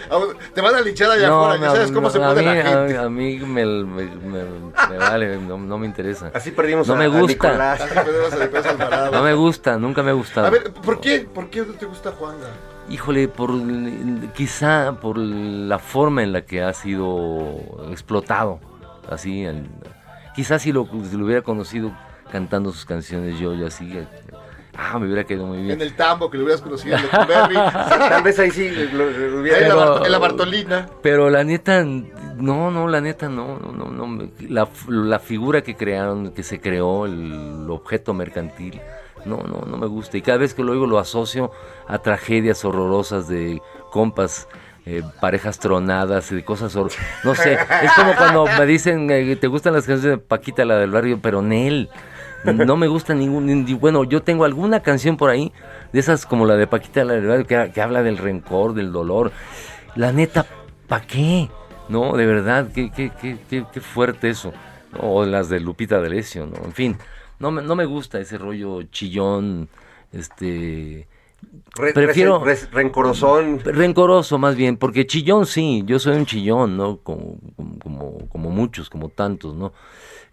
[0.54, 2.46] te van a linchar allá No, afuera, ya sabes cómo no, se a pone mí,
[2.48, 2.98] la gente.
[2.98, 4.44] A, a mí me, me- me-
[4.90, 6.32] me vale, no, no me interesa.
[6.34, 7.50] Así perdimos No a, me a gusta.
[7.52, 9.12] Alvarado.
[9.12, 10.48] No me gusta, nunca me ha gustado.
[10.48, 11.22] A ver, ¿por qué?
[11.34, 12.48] ¿Por qué no te gusta Juanga?
[12.90, 13.52] Híjole, por
[14.34, 18.60] quizá por la forma en la que ha sido explotado,
[19.10, 19.46] así,
[20.36, 21.92] quizás si lo, si lo hubiera conocido
[22.32, 23.88] cantando sus canciones yo, yo así,
[24.80, 25.82] ah, me hubiera quedado muy En bien.
[25.82, 27.56] el tambo que le hubieras conocido en Lecumberri.
[28.10, 29.60] Tal vez ahí sí lo- lo hubiera...
[29.60, 30.90] en, la Pero- en la Bartolina.
[31.02, 36.32] Pero la neta, no, no, la neta, no, no, no, la, la figura que crearon,
[36.32, 38.80] que se creó, el objeto mercantil,
[39.26, 40.18] no, no, no me gusta.
[40.18, 41.52] Y cada vez que lo oigo lo asocio
[41.88, 43.62] a tragedias horrorosas de
[43.92, 44.48] compas,
[44.86, 46.74] eh, parejas tronadas, y de cosas
[47.24, 50.78] No sé, es como cuando me dicen, eh, ¿te gustan las canciones de Paquita, la
[50.78, 51.20] del barrio?
[51.22, 51.90] Pero Nel,
[52.44, 53.46] no me gusta ningún...
[53.46, 55.52] ni- Bueno, yo tengo alguna canción por ahí,
[55.94, 59.32] de esas como la de Paquita, la barrio, que, que habla del rencor, del dolor.
[59.96, 60.46] La neta,
[60.88, 61.50] ¿para qué?
[61.90, 64.54] No, de verdad, qué, qué, qué, qué, qué fuerte eso.
[65.00, 66.64] O las de Lupita D'Alessio, ¿no?
[66.66, 66.98] En fin,
[67.40, 69.70] no me, no me gusta ese rollo chillón,
[70.12, 71.08] este...
[71.76, 73.60] Re- prefiero- rencorosón.
[73.64, 76.98] Rencoroso más bien, porque chillón sí, yo soy un chillón, ¿no?
[76.98, 77.38] Como,
[77.82, 79.72] como, como muchos, como tantos, ¿no?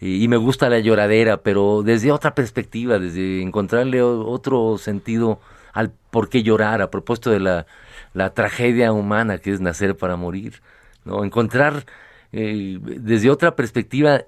[0.01, 5.41] Y, me gusta la lloradera, pero desde otra perspectiva, desde encontrarle otro sentido
[5.73, 7.67] al por qué llorar, a propósito de la,
[8.13, 10.61] la tragedia humana que es nacer para morir,
[11.05, 11.25] ¿no?
[11.25, 11.87] Encontrar
[12.33, 14.25] eh, desde otra perspectiva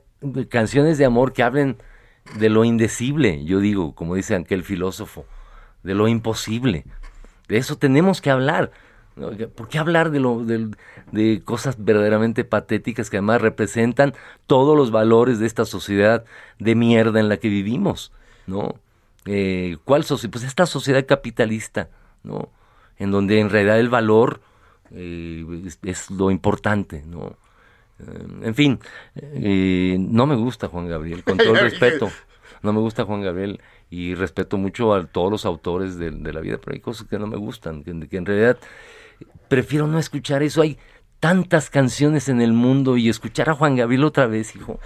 [0.49, 1.77] canciones de amor que hablen
[2.39, 5.25] de lo indecible, yo digo, como dice aquel filósofo,
[5.83, 6.85] de lo imposible.
[7.49, 8.71] De eso tenemos que hablar.
[9.55, 10.71] ¿Por qué hablar de, lo, de,
[11.13, 14.15] de cosas verdaderamente patéticas que además representan
[14.47, 16.25] todos los valores de esta sociedad
[16.59, 18.13] de mierda en la que vivimos?
[18.49, 18.81] ¿no?
[19.27, 20.33] Eh, ¿Cuál sociedad?
[20.33, 21.91] Pues esta sociedad capitalista,
[22.25, 22.49] ¿no?
[22.99, 24.41] En donde en realidad el valor
[24.91, 27.37] eh, es, es lo importante, ¿no?
[28.01, 28.81] Eh, en fin,
[29.15, 32.09] eh, no me gusta Juan Gabriel, con todo el respeto.
[32.63, 36.41] No me gusta Juan Gabriel y respeto mucho a todos los autores de, de la
[36.41, 38.59] vida, pero hay cosas que no me gustan, que, que en realidad
[39.49, 40.63] prefiero no escuchar eso.
[40.63, 40.79] Hay
[41.21, 44.79] tantas canciones en el mundo y escuchar a Juan Gabriel otra vez, hijo.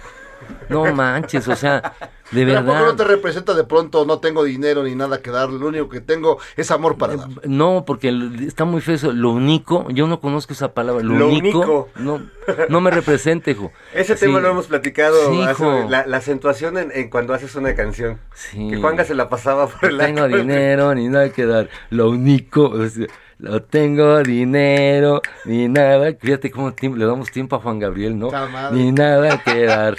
[0.67, 1.93] No manches, o sea,
[2.31, 2.87] de Pero ¿a poco verdad.
[2.87, 6.01] no te representa de pronto, no tengo dinero ni nada que dar, lo único que
[6.01, 7.29] tengo es amor para dar.
[7.47, 8.13] No, porque
[8.45, 9.13] está muy feo eso.
[9.13, 11.01] Lo único, yo no conozco esa palabra.
[11.01, 11.89] Lo, Lo único, único.
[11.95, 12.21] no,
[12.67, 13.71] no me representa, hijo.
[13.93, 14.25] Ese Sí.
[14.25, 15.89] tema lo hemos platicado, Sí, hace- hijo.
[15.89, 18.19] la, la acentuación en, en cuando haces una canción.
[18.33, 18.69] Sí.
[18.69, 21.69] Que Juanga se la pasaba por el No tengo dinero ni nada que dar.
[21.89, 23.07] Lo único, o sea,
[23.43, 26.13] no tengo dinero ni nada.
[26.19, 28.29] Fíjate cómo le damos tiempo a Juan Gabriel, ¿no?
[28.71, 29.97] Ni nada que dar.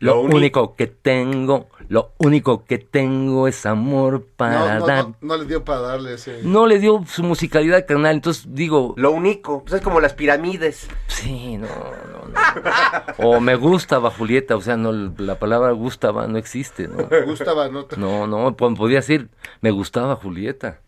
[0.00, 5.04] Lo, único que tengo, lo único que tengo es amor para No, no, dar.
[5.06, 6.40] no, no le dio para darle ese.
[6.42, 10.88] No le dio su musicalidad carnal, entonces digo, Lo único, pues es como las pirámides.
[11.06, 13.28] Sí, no, no, no.
[13.28, 17.08] O me gustaba Julieta, o sea, no, la palabra gustaba no existe, ¿no?
[17.26, 17.86] Gustaba, ¿no?
[17.96, 19.28] No, no, po- podía decir,
[19.60, 20.80] me gustaba Julieta.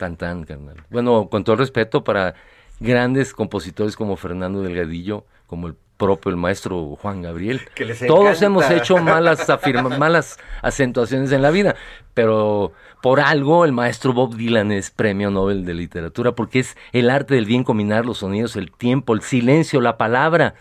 [0.00, 0.76] Tan, tan, carnal.
[0.88, 2.34] Bueno, con todo el respeto para
[2.80, 7.60] grandes compositores como Fernando Delgadillo, como el propio el maestro Juan Gabriel.
[7.74, 11.76] Que les Todos hemos hecho malas afirma- malas acentuaciones en la vida,
[12.14, 17.10] pero por algo el maestro Bob Dylan es premio Nobel de literatura, porque es el
[17.10, 20.54] arte del bien combinar los sonidos, el tiempo, el silencio, la palabra.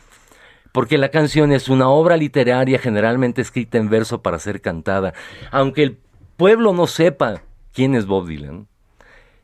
[0.74, 5.14] Porque la canción es una obra literaria generalmente escrita en verso para ser cantada.
[5.50, 5.98] Aunque el
[6.36, 7.42] pueblo no sepa
[7.74, 8.68] quién es Bob Dylan,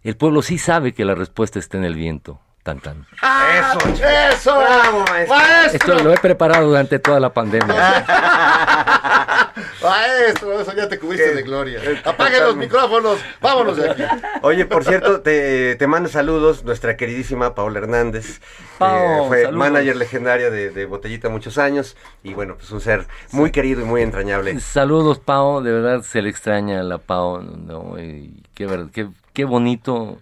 [0.09, 2.39] el pueblo sí sabe que la respuesta está en el viento.
[2.63, 3.05] Tan tan.
[3.21, 4.07] Eso, chico.
[4.07, 4.57] ¡Eso!
[4.57, 5.37] Bravo, maestro.
[5.71, 8.03] Esto lo he preparado durante toda la pandemia.
[9.83, 11.35] Maestro, eso ya te cubriste ¿Qué?
[11.35, 11.79] de gloria.
[11.83, 14.03] Eh, Apaguen los micrófonos, vámonos de aquí.
[14.41, 18.41] Oye, por cierto, te, te manda saludos nuestra queridísima Paola Hernández.
[18.79, 19.59] Pao, fue saludos.
[19.59, 21.95] manager legendaria de, de Botellita muchos años.
[22.23, 24.59] Y bueno, pues un ser muy querido y muy entrañable.
[24.59, 25.61] Saludos, Pau.
[25.61, 27.41] De verdad se le extraña a la Pau.
[27.41, 27.99] ¿no?
[27.99, 30.21] Y qué, ver- qué, qué bonito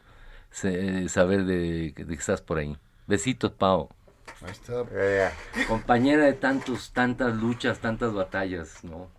[0.51, 2.77] se- saber de, de que estás por ahí.
[3.07, 3.89] Besitos, Pau.
[4.43, 4.85] Ahí está.
[4.91, 5.29] Eh,
[5.67, 9.09] Compañera de tantos, tantas luchas, tantas batallas, ¿no?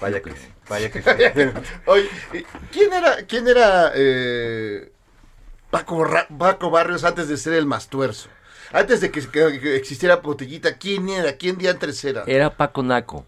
[0.00, 1.08] vaya que sí, vaya que sí.
[1.86, 2.08] Oye,
[2.72, 4.92] ¿quién era, quién era eh,
[5.70, 6.06] Paco,
[6.38, 8.28] Paco Barrios antes de ser el Mastuerzo?
[8.72, 9.20] Antes de que,
[9.76, 11.36] existiera Botellita, ¿quién era?
[11.36, 12.24] ¿Quién diantres era?
[12.26, 13.26] Era Paco Naco.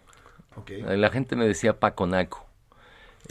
[0.57, 0.71] Ok.
[0.87, 2.47] La gente me decía Paco Naco.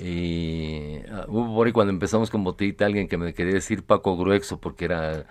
[0.02, 4.16] Y ah, hubo por ahí cuando empezamos con Botellita alguien que me quería decir Paco
[4.16, 5.26] Gruexo porque era...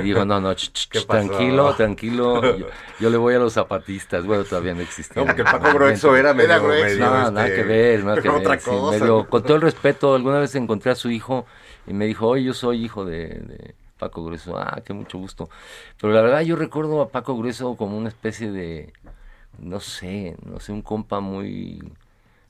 [0.00, 1.28] Y digo, no, no, ch, ch, ¿Qué ch, pasó?
[1.28, 2.56] tranquilo, tranquilo.
[2.56, 2.66] Yo,
[3.00, 4.24] yo le voy a los zapatistas.
[4.24, 5.20] Bueno, todavía no existía.
[5.20, 6.50] No, porque el Paco Gruexo era medio...
[6.54, 8.38] Era medio, No, este, nada que ver, nada que ver.
[8.40, 8.98] Otra sí, cosa.
[8.98, 11.44] medio- con todo el respeto, alguna vez encontré a su hijo
[11.86, 14.56] y me dijo, oye, yo soy hijo de, de Paco Grueso.
[14.56, 15.50] Ah, qué mucho gusto.
[16.00, 18.92] Pero la verdad yo recuerdo a Paco Grueso como una especie de,
[19.58, 21.82] no sé, no sé, un compa muy,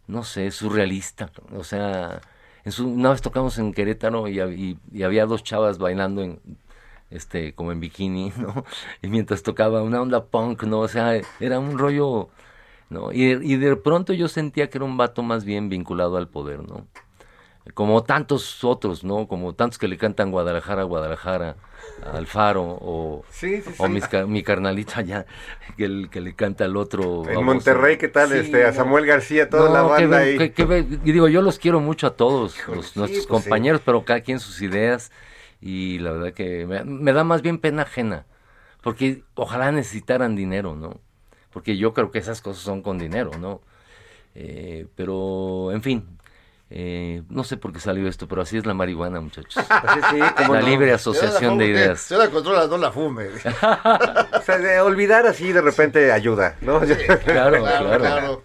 [0.06, 1.30] no sé, surrealista.
[1.56, 2.20] O sea,
[2.64, 6.22] en su, una vez tocamos en Querétaro y, hab- y- y había dos chavas bailando
[6.22, 6.40] en
[7.10, 8.64] este como en bikini, ¿no?
[9.02, 10.80] Y mientras tocaba una onda punk, ¿no?
[10.80, 12.30] O sea, era un rollo,
[12.90, 13.12] ¿no?
[13.12, 16.60] Y, y de pronto yo sentía que era un vato más bien vinculado al poder,
[16.68, 16.86] ¿no?
[17.72, 19.26] Como tantos otros, ¿no?
[19.26, 21.56] Como tantos que le cantan Guadalajara, Guadalajara,
[22.04, 23.92] al Faro, o, Sí, sí, o sí.
[23.92, 25.24] mis ca- mi carnalito allá,
[25.78, 27.26] que, el, que le canta al otro.
[27.26, 27.42] En.
[27.42, 28.32] Monterrey, ¿qué tal?
[28.32, 28.72] Este, a.
[28.74, 30.36] Samuel García, toda la No, que banda ve- ahí.
[30.38, 34.20] que- que digo, yo los quiero mucho a todos, los- nuestros pues compañeros, pero cada
[34.20, 35.10] quien sus ideas.
[35.62, 38.26] Y la verdad que me, me da más bien pena ajena.
[38.82, 41.00] Porque ojalá necesitaran dinero, ¿no?
[41.50, 43.62] Porque yo creo que esas cosas son con dinero, ¿no?
[44.34, 46.06] Eh, pero, en fin,
[46.70, 49.56] eh, no sé por qué salió esto, pero así es la marihuana, muchachos.
[49.68, 50.66] Así, sí, cómo la no.
[50.68, 52.00] libre asociación de ideas.
[52.00, 53.26] Se la controla, no la fume.
[54.34, 56.80] O sea, de olvidar así de repente ayuda, ¿no?
[57.24, 58.42] Claro, claro.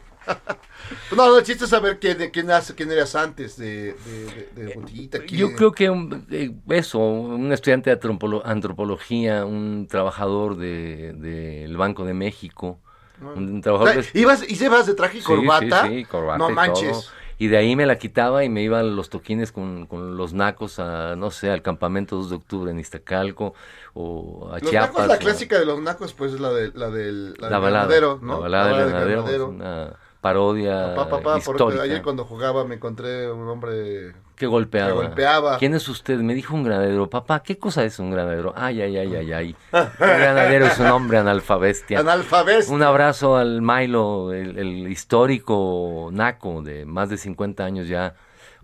[1.12, 4.64] No, no, el chiste es saber quién, quién, hace- quién eras antes de, de, de,
[4.66, 5.20] de Botellita.
[5.20, 11.20] quién- Yo creo que un- eh, eso, un estudiante de antropolo- antropología, un trabajador del
[11.22, 12.80] de, del Banco de México,
[13.22, 14.20] un, un O trabajador sea, de...
[14.20, 15.84] ¿ibas, ¿Y llevas de traje y Sí, corbata?
[15.88, 16.92] sí, sí, corbata no y manches.
[16.92, 17.04] todo.
[17.40, 20.34] Y de ahí me la quitaba y me iba a los toquines con, con los
[20.34, 23.56] nacos a, no sé, al campamento 2 de octubre en Iztacalco
[23.94, 24.90] o a Los Chiapas.
[24.92, 27.60] nacos, la o- clásica de los nacos, pues es la, de, la del la la
[27.60, 28.34] del balada, granadero, ¿no?
[28.34, 29.44] la balada del del granadero, granadero.
[29.46, 34.48] es una parodia Papá, papá, porque histórica ayer cuando jugaba me encontré un hombre que
[34.48, 34.90] golpeaba.
[34.90, 35.58] que golpeaba.
[35.58, 36.18] ¿Quién es usted?
[36.20, 37.10] Me dijo un granadero.
[37.10, 38.54] Papá, ¿qué cosa es un granadero?
[38.56, 39.56] Ay, ay, ay, ay, ay.
[39.74, 42.00] Un granadero es un hombre analfabestia.
[42.00, 42.74] analfabestia.
[42.74, 48.16] Un abrazo al Milo, el, el histórico naco de más de 50 años ya.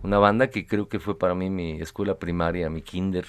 [0.02, 3.26] Una banda que creo que fue para mí mi escuela primaria, mi kinder,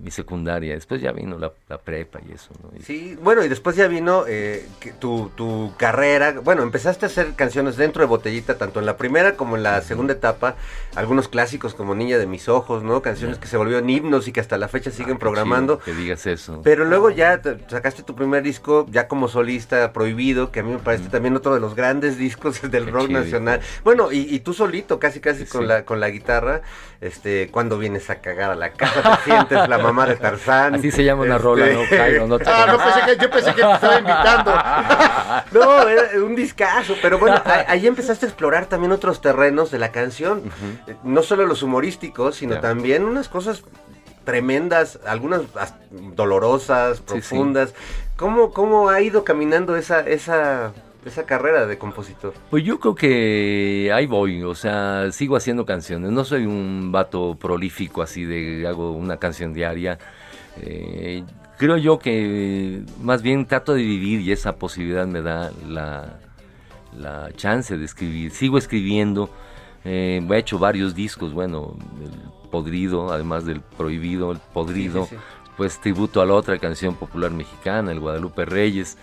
[0.00, 0.74] mi secundaria.
[0.74, 2.50] Después ya vino la, la prepa y eso.
[2.62, 2.70] ¿no?
[2.78, 6.34] Y- Sí, bueno, y después ya vino eh, que tu, tu carrera.
[6.42, 9.80] Bueno, empezaste a hacer canciones dentro de Botellita, tanto en la primera como en la
[9.82, 10.56] segunda etapa.
[10.94, 13.02] Algunos clásicos como Niña de mis ojos, ¿no?
[13.02, 15.78] Canciones que se volvieron himnos y que hasta la fecha siguen Qué programando.
[15.78, 16.60] Que digas eso.
[16.64, 20.72] Pero luego ya te- sacaste tu primer disco, ya como solista, Prohibido, que a mí
[20.72, 23.20] me parece también otro de los grandes discos del Qué rock chido.
[23.20, 23.60] nacional.
[23.84, 25.66] Bueno, y, y tú solito, casi casi con Sí.
[25.66, 26.62] la con la guitarra,
[27.00, 30.74] este, cuando vienes a cagar a la casa, te sientes la mamá de Tarzán.
[30.76, 31.80] Así se llama una Este, rola, ¿no?
[31.90, 34.52] Cairo, no te Ah, no pensé que, yo pensé que te estaba invitando.
[35.52, 39.90] No, era un discazo, pero bueno, ahí empezaste a explorar también otros terrenos de la
[39.92, 40.42] canción.
[40.86, 42.60] Eh, No solo los humorísticos, sino Ya.
[42.60, 43.62] también unas cosas
[44.24, 47.12] tremendas, algunas as- dolorosas, Sí, sí.
[47.12, 47.74] profundas.
[48.16, 50.72] ¿Cómo, ¿Cómo ha ido caminando esa, esa,
[51.04, 52.34] esa carrera de compositor?
[52.50, 56.10] Pues yo creo que ahí voy, o sea, sigo haciendo canciones.
[56.10, 59.98] No soy un vato prolífico así de hago una canción diaria.
[60.60, 61.22] Eh,
[61.56, 66.18] creo yo que más bien trato de vivir y esa posibilidad me da la,
[66.96, 68.30] la chance de escribir.
[68.32, 69.30] Sigo escribiendo,
[69.84, 72.10] eh, he hecho varios discos, bueno, el
[72.50, 75.22] Podrido, además del Prohibido, el Podrido, Sí, sí, sí.
[75.56, 78.96] pues tributo a la otra canción popular mexicana, el Guadalupe Reyes,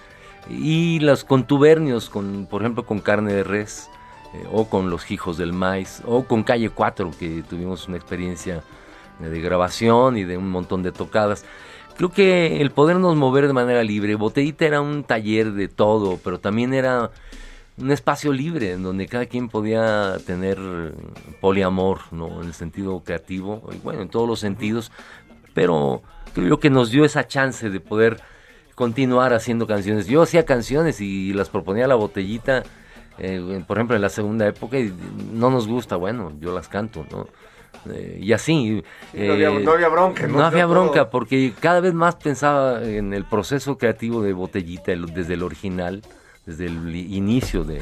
[0.49, 3.89] y los contubernios, con, por ejemplo, con Carne de Res,
[4.33, 8.63] eh, o con Los Hijos del Maíz, o con Calle 4, que tuvimos una experiencia
[9.19, 11.45] de grabación y de un montón de tocadas.
[11.97, 16.39] Creo que el podernos mover de manera libre, Botellita era un taller de todo, pero
[16.39, 17.11] también era
[17.77, 20.57] un espacio libre en donde cada quien podía tener
[21.41, 22.41] poliamor, ¿no?
[22.41, 24.91] En el sentido creativo, y bueno, en todos los sentidos,
[25.53, 26.01] pero
[26.33, 28.21] creo que nos dio esa chance de poder
[28.75, 30.07] continuar haciendo canciones.
[30.07, 32.63] Yo hacía canciones y las proponía a la botellita,
[33.17, 34.93] eh, por ejemplo, en la segunda época, y
[35.31, 37.27] no nos gusta, bueno, yo las canto, ¿no?
[37.91, 38.83] Eh, y así.
[39.13, 40.39] no había- eh, no había bronca, ¿no?
[40.39, 44.91] No había Todo- bronca, porque cada vez más pensaba en el proceso creativo de Botellita,
[44.91, 46.01] el- desde el original,
[46.45, 47.81] desde el inicio de,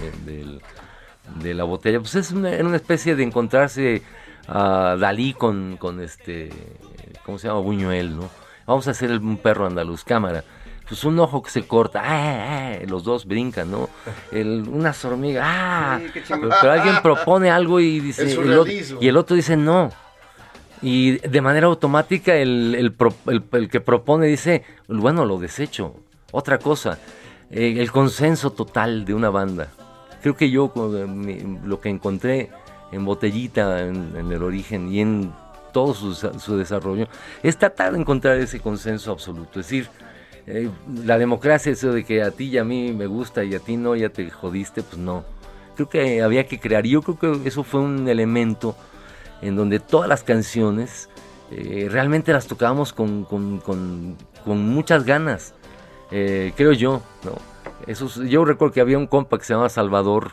[1.41, 2.00] de la botella.
[2.00, 4.02] Pues es una, era una especie de encontrarse
[4.48, 6.50] a Dalí con, con este,
[7.26, 7.62] ¿cómo se llama?
[7.62, 8.30] Buñuel, ¿no?
[8.66, 10.44] Vamos a hacer el- un perro andaluz, cámara.
[10.88, 12.74] Pues un ojo que se corta, ¡ah!
[12.74, 12.78] ah!
[12.88, 13.90] los dos brincan, ¿no?
[14.32, 16.00] El, unas hormigas, ¡ah!
[16.14, 19.00] Sí, pero, pero alguien propone algo y dice, El el otro- surrealismo.
[19.02, 19.90] y el otro dice no.
[20.82, 25.96] Y de manera automática el, el pro- el- que propone dice, bueno, lo desecho.
[26.34, 27.00] Otra cosa,
[27.50, 29.70] eh, el consenso total de una banda.
[30.22, 32.50] Creo que yo eh, lo que encontré
[32.92, 35.32] en Botellita, en, en el origen y en
[35.72, 37.08] todo su, su desarrollo,
[37.42, 39.60] es tratar de encontrar ese consenso absoluto.
[39.62, 39.90] Es decir,
[40.48, 40.70] eh,
[41.06, 43.78] la democracia, eso de que a ti y a mí me gusta y a ti
[43.78, 45.24] no, ya te jodiste, pues no.
[45.76, 46.86] Creo que había que crear.
[46.86, 48.76] Yo creo que eso fue un elemento
[49.41, 51.10] en donde todas las canciones
[51.52, 53.28] eh, realmente las tocábamos con,
[54.46, 55.54] muchas ganas,
[56.12, 57.34] eh, creo yo, ¿no?
[57.88, 60.32] Eso, es- yo recuerdo que había un compa que se llamaba Salvador,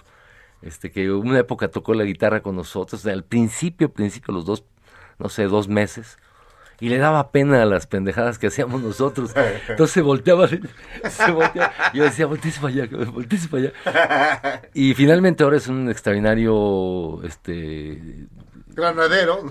[0.62, 4.64] este, que una época tocó la guitarra con nosotros, al principio, principio, los dos,
[5.18, 6.18] no sé, dos meses,
[6.80, 9.32] y le daba pena a las pendejadas que hacíamos nosotros.
[9.68, 10.48] Entonces se volteaba,
[11.10, 11.72] se volteaba.
[11.92, 14.62] Yo decía, volteese para allá, volteese para allá.
[14.74, 18.26] Y finalmente ahora es un extraordinario, este,
[18.68, 19.42] Granadero.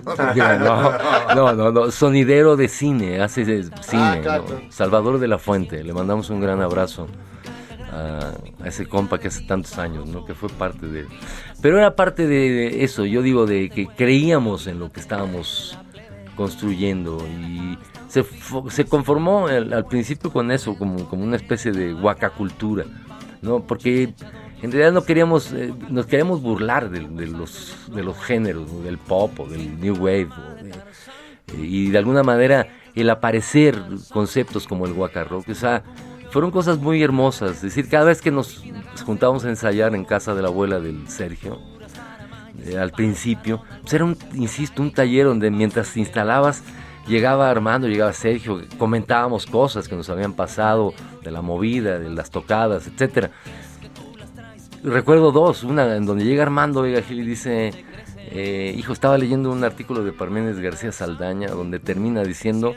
[0.58, 1.34] ¿no?
[1.34, 4.02] no, no, no, sonidero de cine, hace de- cine.
[4.02, 4.44] Ah, claro.
[4.48, 4.72] ¿no?
[4.72, 7.06] Salvador de la Fuente, le mandamos un gran abrazo
[7.92, 8.32] a,
[8.64, 10.24] a ese compa que hace tantos años, ¿no?
[10.24, 11.06] Que fue parte de...
[11.60, 15.78] Pero era parte de eso, yo digo, de que creíamos en lo que estábamos
[16.44, 17.76] construyendo y
[18.08, 18.24] se,
[18.70, 22.86] se conformó al, al principio con eso, como, como una especie de huacacultura,
[23.42, 23.60] ¿no?
[23.60, 24.14] Porque
[24.62, 28.80] en realidad no queríamos, eh, nos queríamos burlar de, de los, de los géneros, ¿no?
[28.80, 33.78] del pop o del new wave, o de- eh, y de alguna manera el aparecer
[34.10, 35.82] conceptos como el waka rock, o sea,
[36.30, 38.64] fueron cosas muy hermosas, es decir, cada vez que nos
[39.04, 41.58] juntábamos a ensayar en casa de la abuela del Sergio,
[42.66, 46.62] eh, al principio, pues era un, insisto, un taller donde mientras te instalabas,
[47.06, 52.30] llegaba Armando, llegaba Sergio, comentábamos cosas que nos habían pasado de la movida, de las
[52.30, 53.30] tocadas, etcétera.
[54.82, 57.70] Recuerdo dos, una en donde llega Armando Vega Gil y dice,
[58.30, 62.74] eh, hijo, estaba leyendo un artículo de Parménides García Saldaña donde termina diciendo,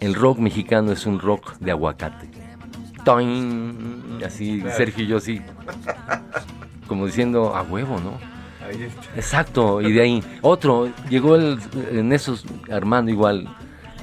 [0.00, 2.28] el rock mexicano es un rock de aguacate.
[4.24, 5.40] Así, Sergio y yo así,
[6.86, 8.31] como diciendo, a huevo, ¿no?
[8.72, 9.02] Ahí está.
[9.16, 11.58] Exacto, y de ahí otro, llegó el,
[11.90, 13.48] en esos, Armando igual,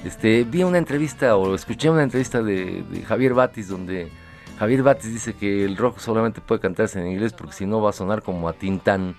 [0.05, 4.09] este, vi una entrevista o escuché una entrevista de, de Javier Batis donde
[4.57, 7.89] Javier Batis dice que el rock solamente puede cantarse en inglés porque si no va
[7.89, 9.15] a sonar como a Tintán.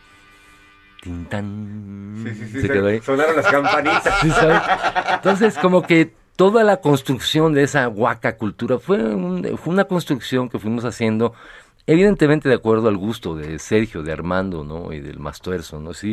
[1.02, 2.22] Tintán.
[2.24, 2.60] Sí, sí, sí.
[2.60, 3.00] Se quedó ahí.
[3.00, 4.04] Sonaron las campanitas.
[5.14, 10.48] Entonces, como que toda la construcción de esa huaca cultura fue, un- fue una construcción
[10.50, 11.32] que fuimos haciendo,
[11.92, 14.92] evidentemente de acuerdo al gusto de Sergio, de Armando, ¿no?
[14.92, 15.90] Y del Mastuerzo, ¿no?
[15.92, 16.04] Es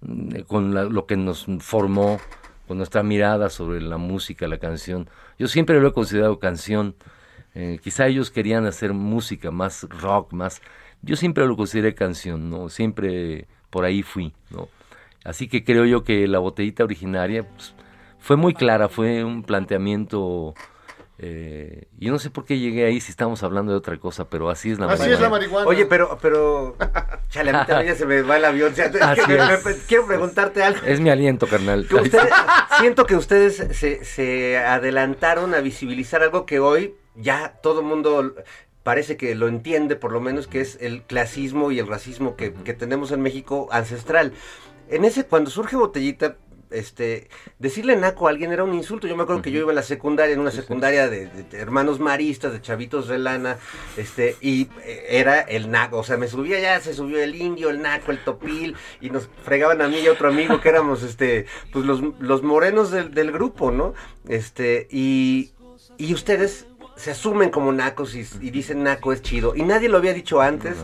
[0.00, 2.20] mm, con la- lo que nos formó,
[2.68, 5.08] con nuestra mirada sobre la música, la canción.
[5.38, 6.94] Yo siempre lo he considerado canción.
[7.54, 10.60] Eh, quizá ellos querían hacer música más rock, más...
[11.02, 12.68] Yo siempre lo consideré canción, ¿no?
[12.68, 14.68] Siempre por ahí fui, ¿no?
[15.24, 17.74] Así que creo yo que la botellita originaria pues,
[18.18, 20.54] fue muy clara, fue un planteamiento...
[21.18, 24.50] eh, yo no sé por qué llegué ahí si estamos hablando de otra cosa, pero
[24.50, 25.30] así es la Así es la marihuana.
[25.64, 25.68] marihuana.
[25.68, 26.76] Oye, pero, pero,
[27.28, 28.72] chale, a mí también ya se me va el avión.
[28.72, 29.64] O sea, Así me- me- es.
[29.64, 30.80] me- quiero preguntarte algo.
[30.84, 31.86] Es mi aliento, carnal.
[31.88, 32.32] Que ustedes-
[32.80, 38.34] siento que ustedes se, se adelantaron a visibilizar algo que hoy ya todo el mundo
[38.82, 42.52] parece que lo entiende, por lo menos, que es el clasismo y el racismo que,
[42.52, 44.32] que tenemos en México ancestral.
[44.90, 46.36] En ese, cuando surge Botellita,
[46.74, 49.06] este, decirle naco a alguien era un insulto.
[49.06, 51.58] Yo me acuerdo que yo iba en la secundaria, en una secundaria de, de- de
[51.58, 53.58] hermanos maristas, de chavitos de lana,
[53.96, 55.98] este, y eh, era el naco.
[55.98, 59.28] O sea, me subía ya, se subió el indio, el naco, el topil, y nos
[59.44, 63.14] fregaban a mí y a otro amigo que éramos, este, pues los, los morenos del,
[63.14, 63.94] del grupo, ¿no?
[64.28, 65.52] Este, y,
[65.98, 66.66] y ustedes
[66.96, 69.54] se asumen como nacos y, y dicen naco es chido.
[69.56, 70.76] Y nadie lo había dicho antes.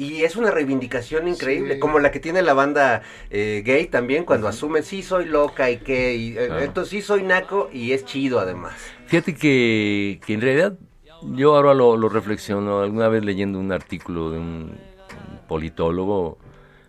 [0.00, 1.80] Y es una reivindicación increíble, Sí.
[1.80, 5.76] como la que tiene la banda eh, gay también, cuando asumen, sí soy loca y
[5.76, 6.62] qué, y, eh, Claro.
[6.62, 8.72] entonces sí soy naco y es chido además.
[9.06, 10.78] Fíjate que, que en realidad
[11.34, 14.46] yo ahora lo, lo reflexiono, alguna vez leyendo un artículo de un,
[15.32, 16.38] un politólogo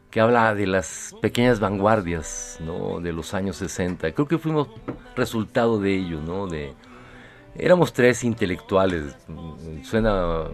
[0.10, 3.02] que habla de las pequeñas vanguardias ¿no?
[3.02, 4.14] de los años 60.
[4.14, 4.70] Creo que fuimos
[5.18, 6.48] resultado de ello, ¿no?
[6.48, 6.74] De,
[7.56, 10.46] éramos tres intelectuales, mm, suena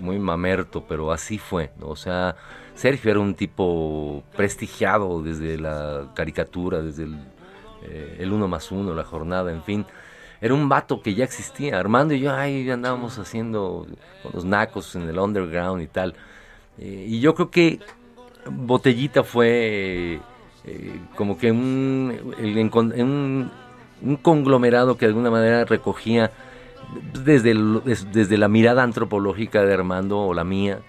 [0.00, 1.70] muy mamerto, pero así fue.
[1.80, 2.36] O sea,
[2.74, 7.18] Sergio era un tipo prestigiado desde la caricatura, desde el,
[7.82, 9.86] eh, el uno más uno, la jornada, en fin.
[10.40, 11.78] Era un vato que ya existía.
[11.78, 13.86] Armando y yo ahí andábamos haciendo
[14.22, 16.14] con los nacos en el underground y tal.
[16.78, 17.80] Eh, y yo creo que
[18.46, 20.20] Botellita fue
[20.64, 23.50] eh, como que un,
[24.02, 26.30] un conglomerado que de alguna manera recogía
[27.24, 30.80] desde, el- des- desde la mirada antropológica de Armando o la mía,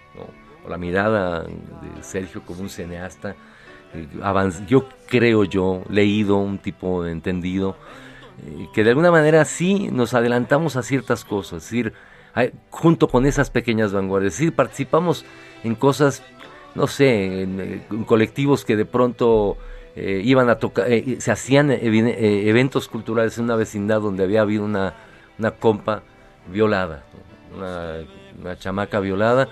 [0.65, 3.35] o la mirada de Sergio como un cineasta,
[3.93, 4.07] eh,
[4.67, 7.75] yo creo yo, leído, un tipo entendido,
[8.45, 11.93] eh, que de alguna manera sí nos adelantamos a ciertas cosas, es decir,
[12.69, 15.25] junto con esas pequeñas vanguardias, decir, participamos
[15.63, 16.23] en cosas,
[16.75, 19.57] no sé, en, eh, colectivos que de pronto
[19.95, 20.85] iban a tocar,
[21.17, 24.93] se hacían eventos culturales en una vecindad donde había habido una,
[25.39, 26.03] una compa
[26.51, 27.03] violada,
[27.55, 29.47] una, chamaca violada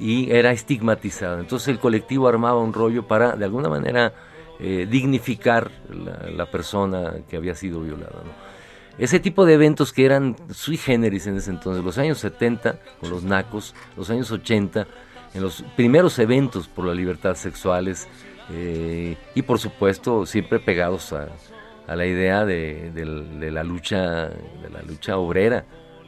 [0.00, 1.40] y era estigmatizada.
[1.40, 4.12] Entonces el colectivo armaba un rollo para de alguna manera
[4.58, 8.22] eh, dignificar la, persona que había sido violada.
[8.96, 13.10] Ese tipo de eventos que eran sui generis en ese entonces, los años 70 con
[13.10, 14.86] los nacos, los años 80,
[15.34, 18.06] en los primeros eventos por la libertad sexuales
[18.50, 21.28] eh, y por supuesto siempre pegados a,
[21.86, 25.64] a la idea de, del- de la lucha de la lucha obrera.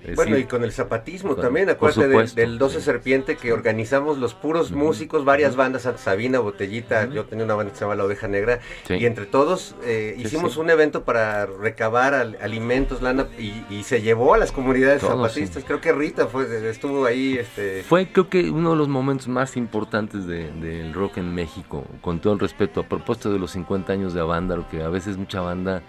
[0.07, 2.85] Es Bueno, y con el zapatismo con- también, acuérdate del, supuesto, del 12 sí.
[2.85, 7.79] Serpiente que organizamos los puros músicos, varias bandas, Sabina, Botellita, yo tenía una banda que
[7.79, 8.95] se llama La Oveja Negra, Sí.
[8.95, 14.01] y entre todos eh, hicimos un evento para recabar al- alimentos, lana, y, y se
[14.03, 17.83] llevó a las comunidades zapatistas, creo que Rita fue, estuvo ahí, este...
[17.83, 22.21] Fue creo que uno de los momentos más importantes de- del rock en México, con
[22.21, 25.41] todo el respeto, a propósito de los 50 años de Avándaro, que a veces mucha
[25.41, 25.83] banda,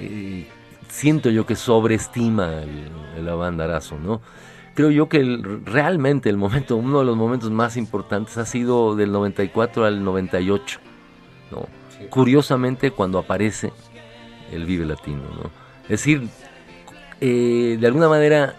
[0.00, 0.46] eh,
[0.92, 4.20] siento yo que sobreestima el, el Avandarazo, ¿no?
[4.74, 8.94] Creo yo que el- realmente el momento, uno de los momentos más importantes ha sido
[8.94, 10.80] del 94 al 98,
[11.50, 11.66] ¿no?
[11.98, 12.06] Sí.
[12.10, 13.72] Curiosamente cuando aparece
[14.52, 15.50] el Vive Latino, ¿no?
[15.84, 16.28] Es decir,
[17.20, 18.54] eh, de alguna manera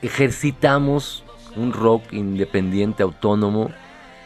[0.00, 1.24] ejercitamos
[1.56, 3.70] un rock independiente, autónomo,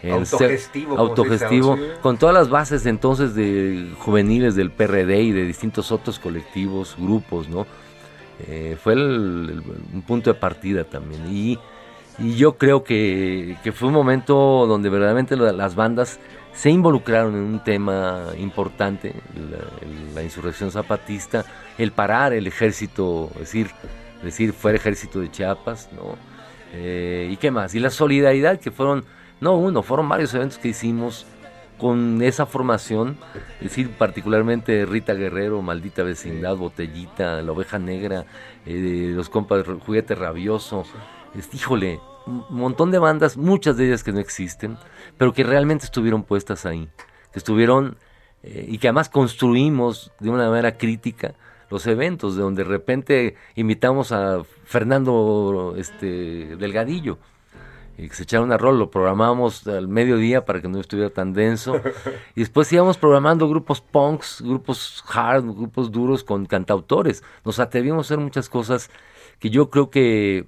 [0.03, 1.83] el ser- Autogestivo, dice autogestivo, sí.
[2.03, 7.49] con todas las bases entonces de juveniles del PRD y de distintos otros colectivos, grupos,
[7.49, 7.67] ¿no?
[8.47, 9.01] Eh, fue el-
[9.51, 9.63] el-
[9.95, 11.23] un punto de partida también.
[11.33, 11.59] Y,
[12.21, 16.21] y yo creo que, que fue un momento donde verdaderamente la- las bandas
[16.53, 19.15] se involucraron en un tema importante,
[20.15, 21.45] la, insurrección zapatista,
[21.79, 23.71] el parar el ejército, es decir,
[24.23, 26.17] decir, fue el ejército de Chiapas, ¿no?
[26.73, 27.75] Eh, ¿Y qué más?
[27.77, 29.05] Y la solidaridad que fueron
[29.41, 31.27] no uno, fueron varios eventos que hicimos
[31.79, 33.19] con esa formación,
[33.59, 38.27] es decir, particularmente Rita Guerrero, Maldita Vecindad, Botellita, La Oveja Negra,
[38.67, 40.85] eh, Los Compas, Juguete Rabioso,
[41.37, 44.77] este, híjole, un montón de bandas, muchas de ellas que no existen,
[45.17, 46.89] pero que realmente estuvieron puestas ahí,
[47.33, 47.97] que estuvieron
[48.43, 51.35] eh, y que además construimos de una manera crítica
[51.71, 57.19] los eventos, de donde de repente invitamos a Fernando este, Delgadillo,
[57.99, 61.33] y que se echara una rol, lo programamos al mediodía para que no estuviera tan
[61.33, 61.81] denso.
[62.37, 67.25] Y después íbamos programando grupos punks, grupos hard, grupos duros con cantautores.
[67.45, 68.89] Nos atrevimos a hacer muchas cosas
[69.41, 70.47] que yo creo que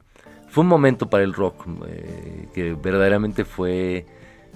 [0.48, 4.06] fue un momento para el rock, eh, que verdaderamente fue,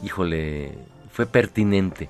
[0.04, 0.78] híjole,
[1.10, 2.08] fue pertinente.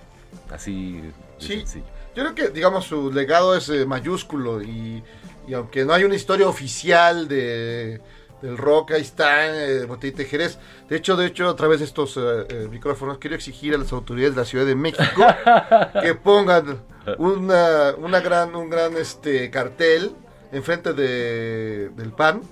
[0.50, 1.00] Así.
[1.38, 1.58] Sí.
[1.60, 1.84] sencillo.
[2.14, 5.02] Yo creo que, digamos, su legado es eh, mayúsculo y,
[5.48, 8.00] y aunque no hay una historia oficial de,
[8.44, 10.58] del rock, ahí está eh, Botellita de Jerez.
[10.88, 13.92] De hecho, de hecho, a través de estos eh, eh, micrófonos quiero exigir a las
[13.92, 15.24] autoridades de la Ciudad de México
[16.02, 16.78] que pongan
[17.18, 20.12] una, una gran, un gran este cartel
[20.52, 22.42] enfrente de, del PAN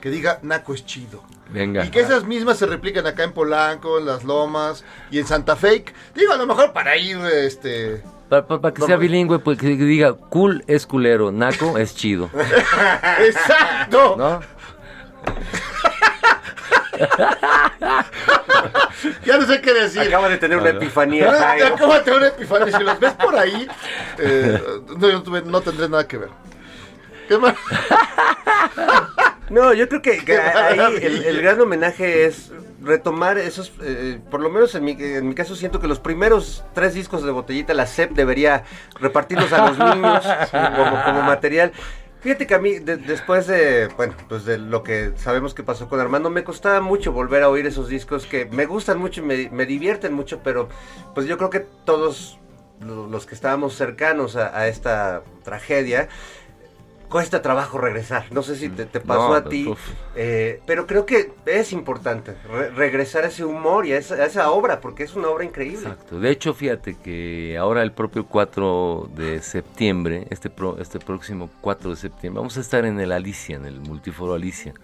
[0.00, 1.24] que diga Naco es chido.
[1.50, 1.84] Venga.
[1.84, 5.56] Y que esas mismas se repliquen acá en Polanco, en Las Lomas y en Santa
[5.56, 5.82] Fe.
[6.14, 8.02] Digo, a lo mejor para ir, este...
[8.28, 11.94] Para, para- para que No, sea bilingüe, pues que diga cool es culero, naco es
[11.96, 12.28] chido.
[13.26, 14.16] ¡Exacto!
[14.18, 14.40] ¿No?
[19.24, 20.02] Ya no sé qué decir.
[20.02, 21.66] Acaba de tener una epifanía, Jairo.
[21.74, 22.76] acabo de tener una epifanía.
[22.78, 23.68] Si los ves por ahí,
[24.18, 24.60] eh,
[24.98, 26.30] no, yo tuve- no tendré nada que ver.
[27.28, 27.54] ¿Qué más?
[29.50, 32.50] No, yo creo que, ahí el, el gran homenaje es
[32.82, 36.64] retomar esos, eh, por lo menos en mi, en mi caso siento que los primeros
[36.74, 38.64] tres discos de Botellita, la CEP debería
[39.00, 41.72] repartirlos a los niños como, como material.
[42.20, 45.88] Fíjate que a mí, de- después de, bueno, pues de lo que sabemos que pasó
[45.88, 49.24] con Armando, me costaba mucho volver a oír esos discos que me gustan mucho y
[49.24, 50.68] me, me divierten mucho, pero
[51.14, 52.40] pues yo creo que todos
[52.80, 56.08] lo- los que estábamos cercanos a esta tragedia,
[57.08, 58.26] cuesta trabajo regresar.
[58.32, 59.72] No sé si te, te pasó No, a ti,
[60.14, 64.26] eh, pero creo que es importante re- regresar a ese humor y a esa, a
[64.26, 65.88] esa obra, porque es una obra increíble.
[65.88, 66.20] Exacto.
[66.20, 71.90] De hecho, fíjate que ahora el propio 4 de septiembre, este, pro- este próximo 4
[71.90, 74.74] de septiembre, vamos a estar en el Alicia, en el Multiforo Alicia.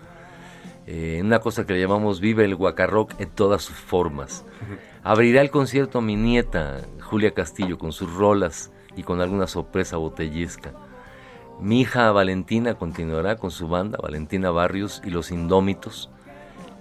[0.86, 4.44] Eh, en una cosa que le llamamos Vive el Guacarrock en todas sus formas.
[5.02, 10.72] Abrirá el concierto mi nieta, Julia Castillo, con sus rolas y con alguna sorpresa botellesca.
[11.64, 16.10] Mi hija Valentina continuará con su banda, Valentina Barrios y Los Indómitos,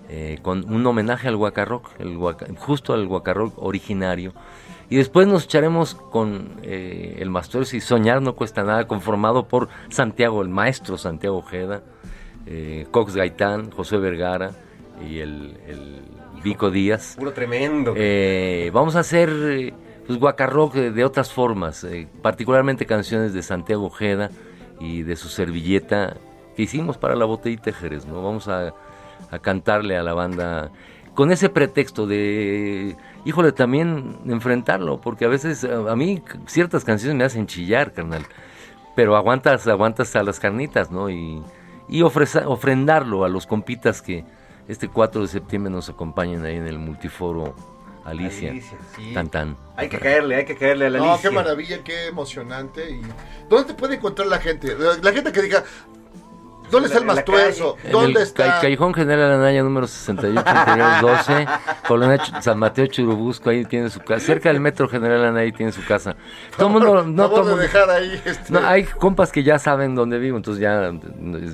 [0.09, 4.33] eh, con un homenaje al Guacarrock, el guaca- justo al Guacarrock originario.
[4.89, 9.69] Y después nos echaremos con eh, el Mastuerzo y Soñar no cuesta nada, conformado por
[9.87, 11.81] Santiago, el maestro Santiago Ojeda,
[12.45, 14.51] eh, Cox Gaitán, José Vergara
[15.09, 16.01] y el, el
[16.43, 17.15] Vico Díaz.
[17.17, 17.95] Puro tremendo.
[18.73, 19.73] Vamos a hacer
[20.05, 21.87] pues, guacarrock de, de otras formas,
[22.21, 24.29] particularmente canciones de Santiago Ojeda
[24.79, 26.17] y de su servilleta
[26.55, 28.23] que hicimos para la botellita Jerez, ¿no?
[28.23, 28.73] Vamos a,
[29.31, 30.71] a cantarle a la banda
[31.15, 32.95] con ese pretexto de,
[33.25, 38.23] híjole, también enfrentarlo, porque a veces a, a mí ciertas canciones me hacen chillar, carnal,
[38.95, 41.09] pero aguantas, aguantas a las carnitas, ¿no?
[41.09, 41.41] Y,
[41.89, 44.23] y ofreza- ofrendarlo a los compitas que
[44.67, 47.55] este 4 de septiembre nos acompañen ahí en el multiforo
[48.05, 48.51] Alicia.
[48.51, 49.13] Alicia, sí.
[49.13, 49.57] Tan tan.
[49.77, 51.29] Hay que caerle, hay que caerle a la No, Alicia.
[51.29, 52.89] qué maravilla, qué emocionante.
[52.91, 53.01] Y
[53.49, 54.75] ¿Dónde te puede encontrar la gente?
[55.01, 55.63] La gente que diga,
[56.69, 57.77] ¿dónde está el Mastuerzo?
[57.83, 58.45] En ¿Dónde el está?
[58.45, 61.47] Ca- Callejón General Anaya número 68, interior 12,
[61.87, 64.19] Colonia San Mateo Churubusco, ahí tiene su casa.
[64.25, 66.15] Cerca del Metro General Anaya tiene su casa.
[66.57, 68.21] Todo mundo, no todo mundo- dejar ahí.
[68.25, 70.91] este, No, hay compas que ya saben dónde vivo, entonces ya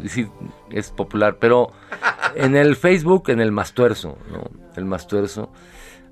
[0.07, 0.27] sí,
[0.71, 1.37] es popular.
[1.39, 1.71] Pero
[2.35, 4.49] en el Facebook, en el Mastuerzo, ¿no?
[4.75, 5.51] El Mastuerzo.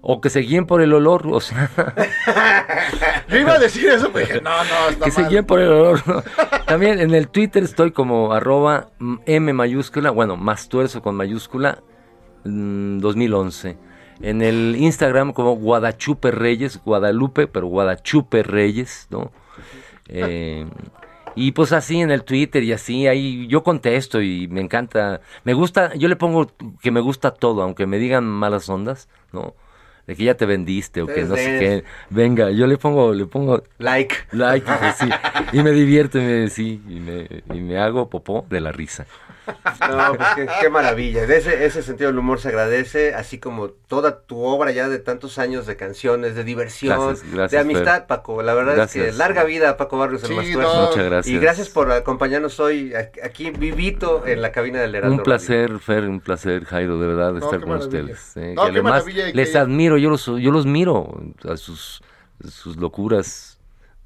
[0.10, 1.70] O que se guíen por el olor, o sea,
[3.28, 5.30] Yo iba a decir eso, pero dije, no, no, está que se mal.
[5.30, 6.01] guíen por el olor.
[6.08, 6.24] ¿no?
[6.66, 8.88] También en el Twitter estoy como arroba
[9.26, 11.84] M mayúscula, bueno, Mastuerzo con mayúscula,
[12.45, 13.78] mm, 2011.
[14.22, 19.34] En el Instagram como Guadachupe Reyes, Guadalupe, pero Guadachupe Reyes, ¿no?
[20.08, 20.66] Eh,
[21.36, 25.53] y pues así en el Twitter y así, ahí yo contesto y me encanta, me
[25.53, 26.47] gusta, yo le pongo
[26.82, 29.53] que me gusta todo, aunque me digan malas ondas, ¿no?
[30.08, 31.84] De que ya te vendiste o que no sé qué.
[32.10, 34.16] Venga, yo le pongo, le pongo Like.
[34.32, 35.10] like y, sí,
[35.51, 39.05] y me divierto y me, sí, y me, y me hago popó de la risa.
[39.89, 41.26] No, pues qué, qué maravilla.
[41.26, 45.00] De ese, ese sentido del humor se agradece, así como toda tu obra ya de
[45.00, 48.08] tantos años de canciones, de diversión, Gracias, gracias, de amistad, Fer.
[48.08, 48.41] Paco.
[48.43, 50.74] La verdad es que larga vida a Paco Barrios el Sí, Mastuerzo.
[50.82, 50.88] no.
[50.89, 51.36] Muchas gracias.
[51.36, 52.93] Y gracias por acompañarnos hoy
[53.24, 55.16] aquí vivito en la cabina del Heraldo.
[55.18, 58.02] Un placer, Fer, un placer, Jairo, de verdad, No, estar qué con maravilla.
[58.14, 58.38] ustedes.
[58.38, 62.02] eh, No, que qué además les admiro, yo los, yo los miro a sus,
[62.48, 63.60] sus locuras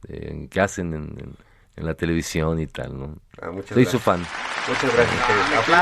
[0.07, 1.50] eh, que hacen en, en-
[1.81, 3.15] en la televisión y tal, ¿no?
[3.41, 3.91] Ah, muchas Soy gracias.
[3.91, 4.25] su fan.
[4.67, 5.29] Muchas gracias.
[5.29, 5.73] maestro.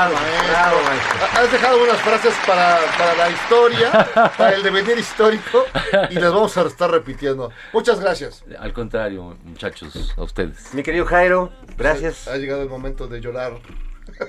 [0.48, 1.40] bravo, maestro.
[1.40, 5.64] Has dejado unas frases para, para la historia, para el devenir histórico,
[6.10, 7.52] y las vamos a estar repitiendo.
[7.72, 8.42] Muchas gracias.
[8.58, 10.72] Al contrario, muchachos, a ustedes.
[10.74, 12.26] Mi querido Jairo, gracias.
[12.28, 13.52] Ha llegado el momento de llorar.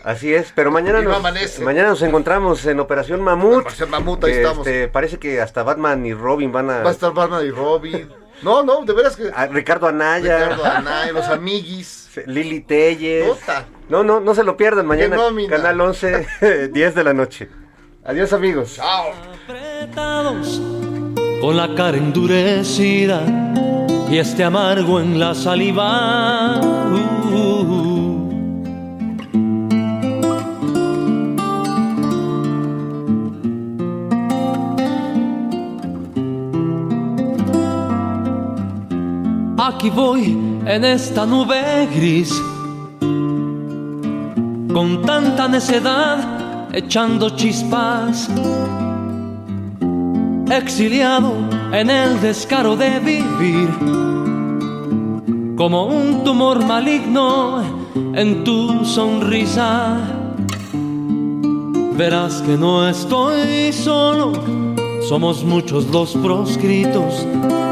[0.04, 1.64] Así es, pero mañana nos, amanece.
[1.64, 3.62] mañana nos encontramos en Operación Mamut.
[3.62, 4.68] Operación Mamut, ahí estamos.
[4.68, 6.84] este, parece que hasta Batman y Robin van a...
[6.84, 8.10] Va a estar Batman y Robin.
[8.42, 9.32] No, no, de veras que.
[9.34, 12.10] a Ricardo Anaya, Ricardo Anay, los amiguis.
[12.26, 13.38] Lili Telles.
[13.88, 15.18] No, no, no se lo pierdan mañana.
[15.50, 17.50] Canal 11, 10 de la noche.
[18.04, 18.76] Adiós amigos.
[18.76, 19.12] Chao.
[19.46, 20.60] apretados,
[21.39, 23.22] con la cara endurecida
[24.10, 26.60] y este amargo en la saliva.
[26.60, 27.21] Uh,
[39.64, 40.36] Aquí voy
[40.66, 42.34] en esta nube gris,
[44.74, 46.18] con tanta necedad,
[46.74, 48.28] echando chispas
[50.51, 51.34] exiliado
[51.72, 53.70] en el descaro de vivir,
[55.55, 57.62] como un tumor maligno
[58.16, 59.95] en tu sonrisa.
[61.95, 64.34] Verás que no estoy solo,
[65.07, 67.28] somos muchos los proscritos,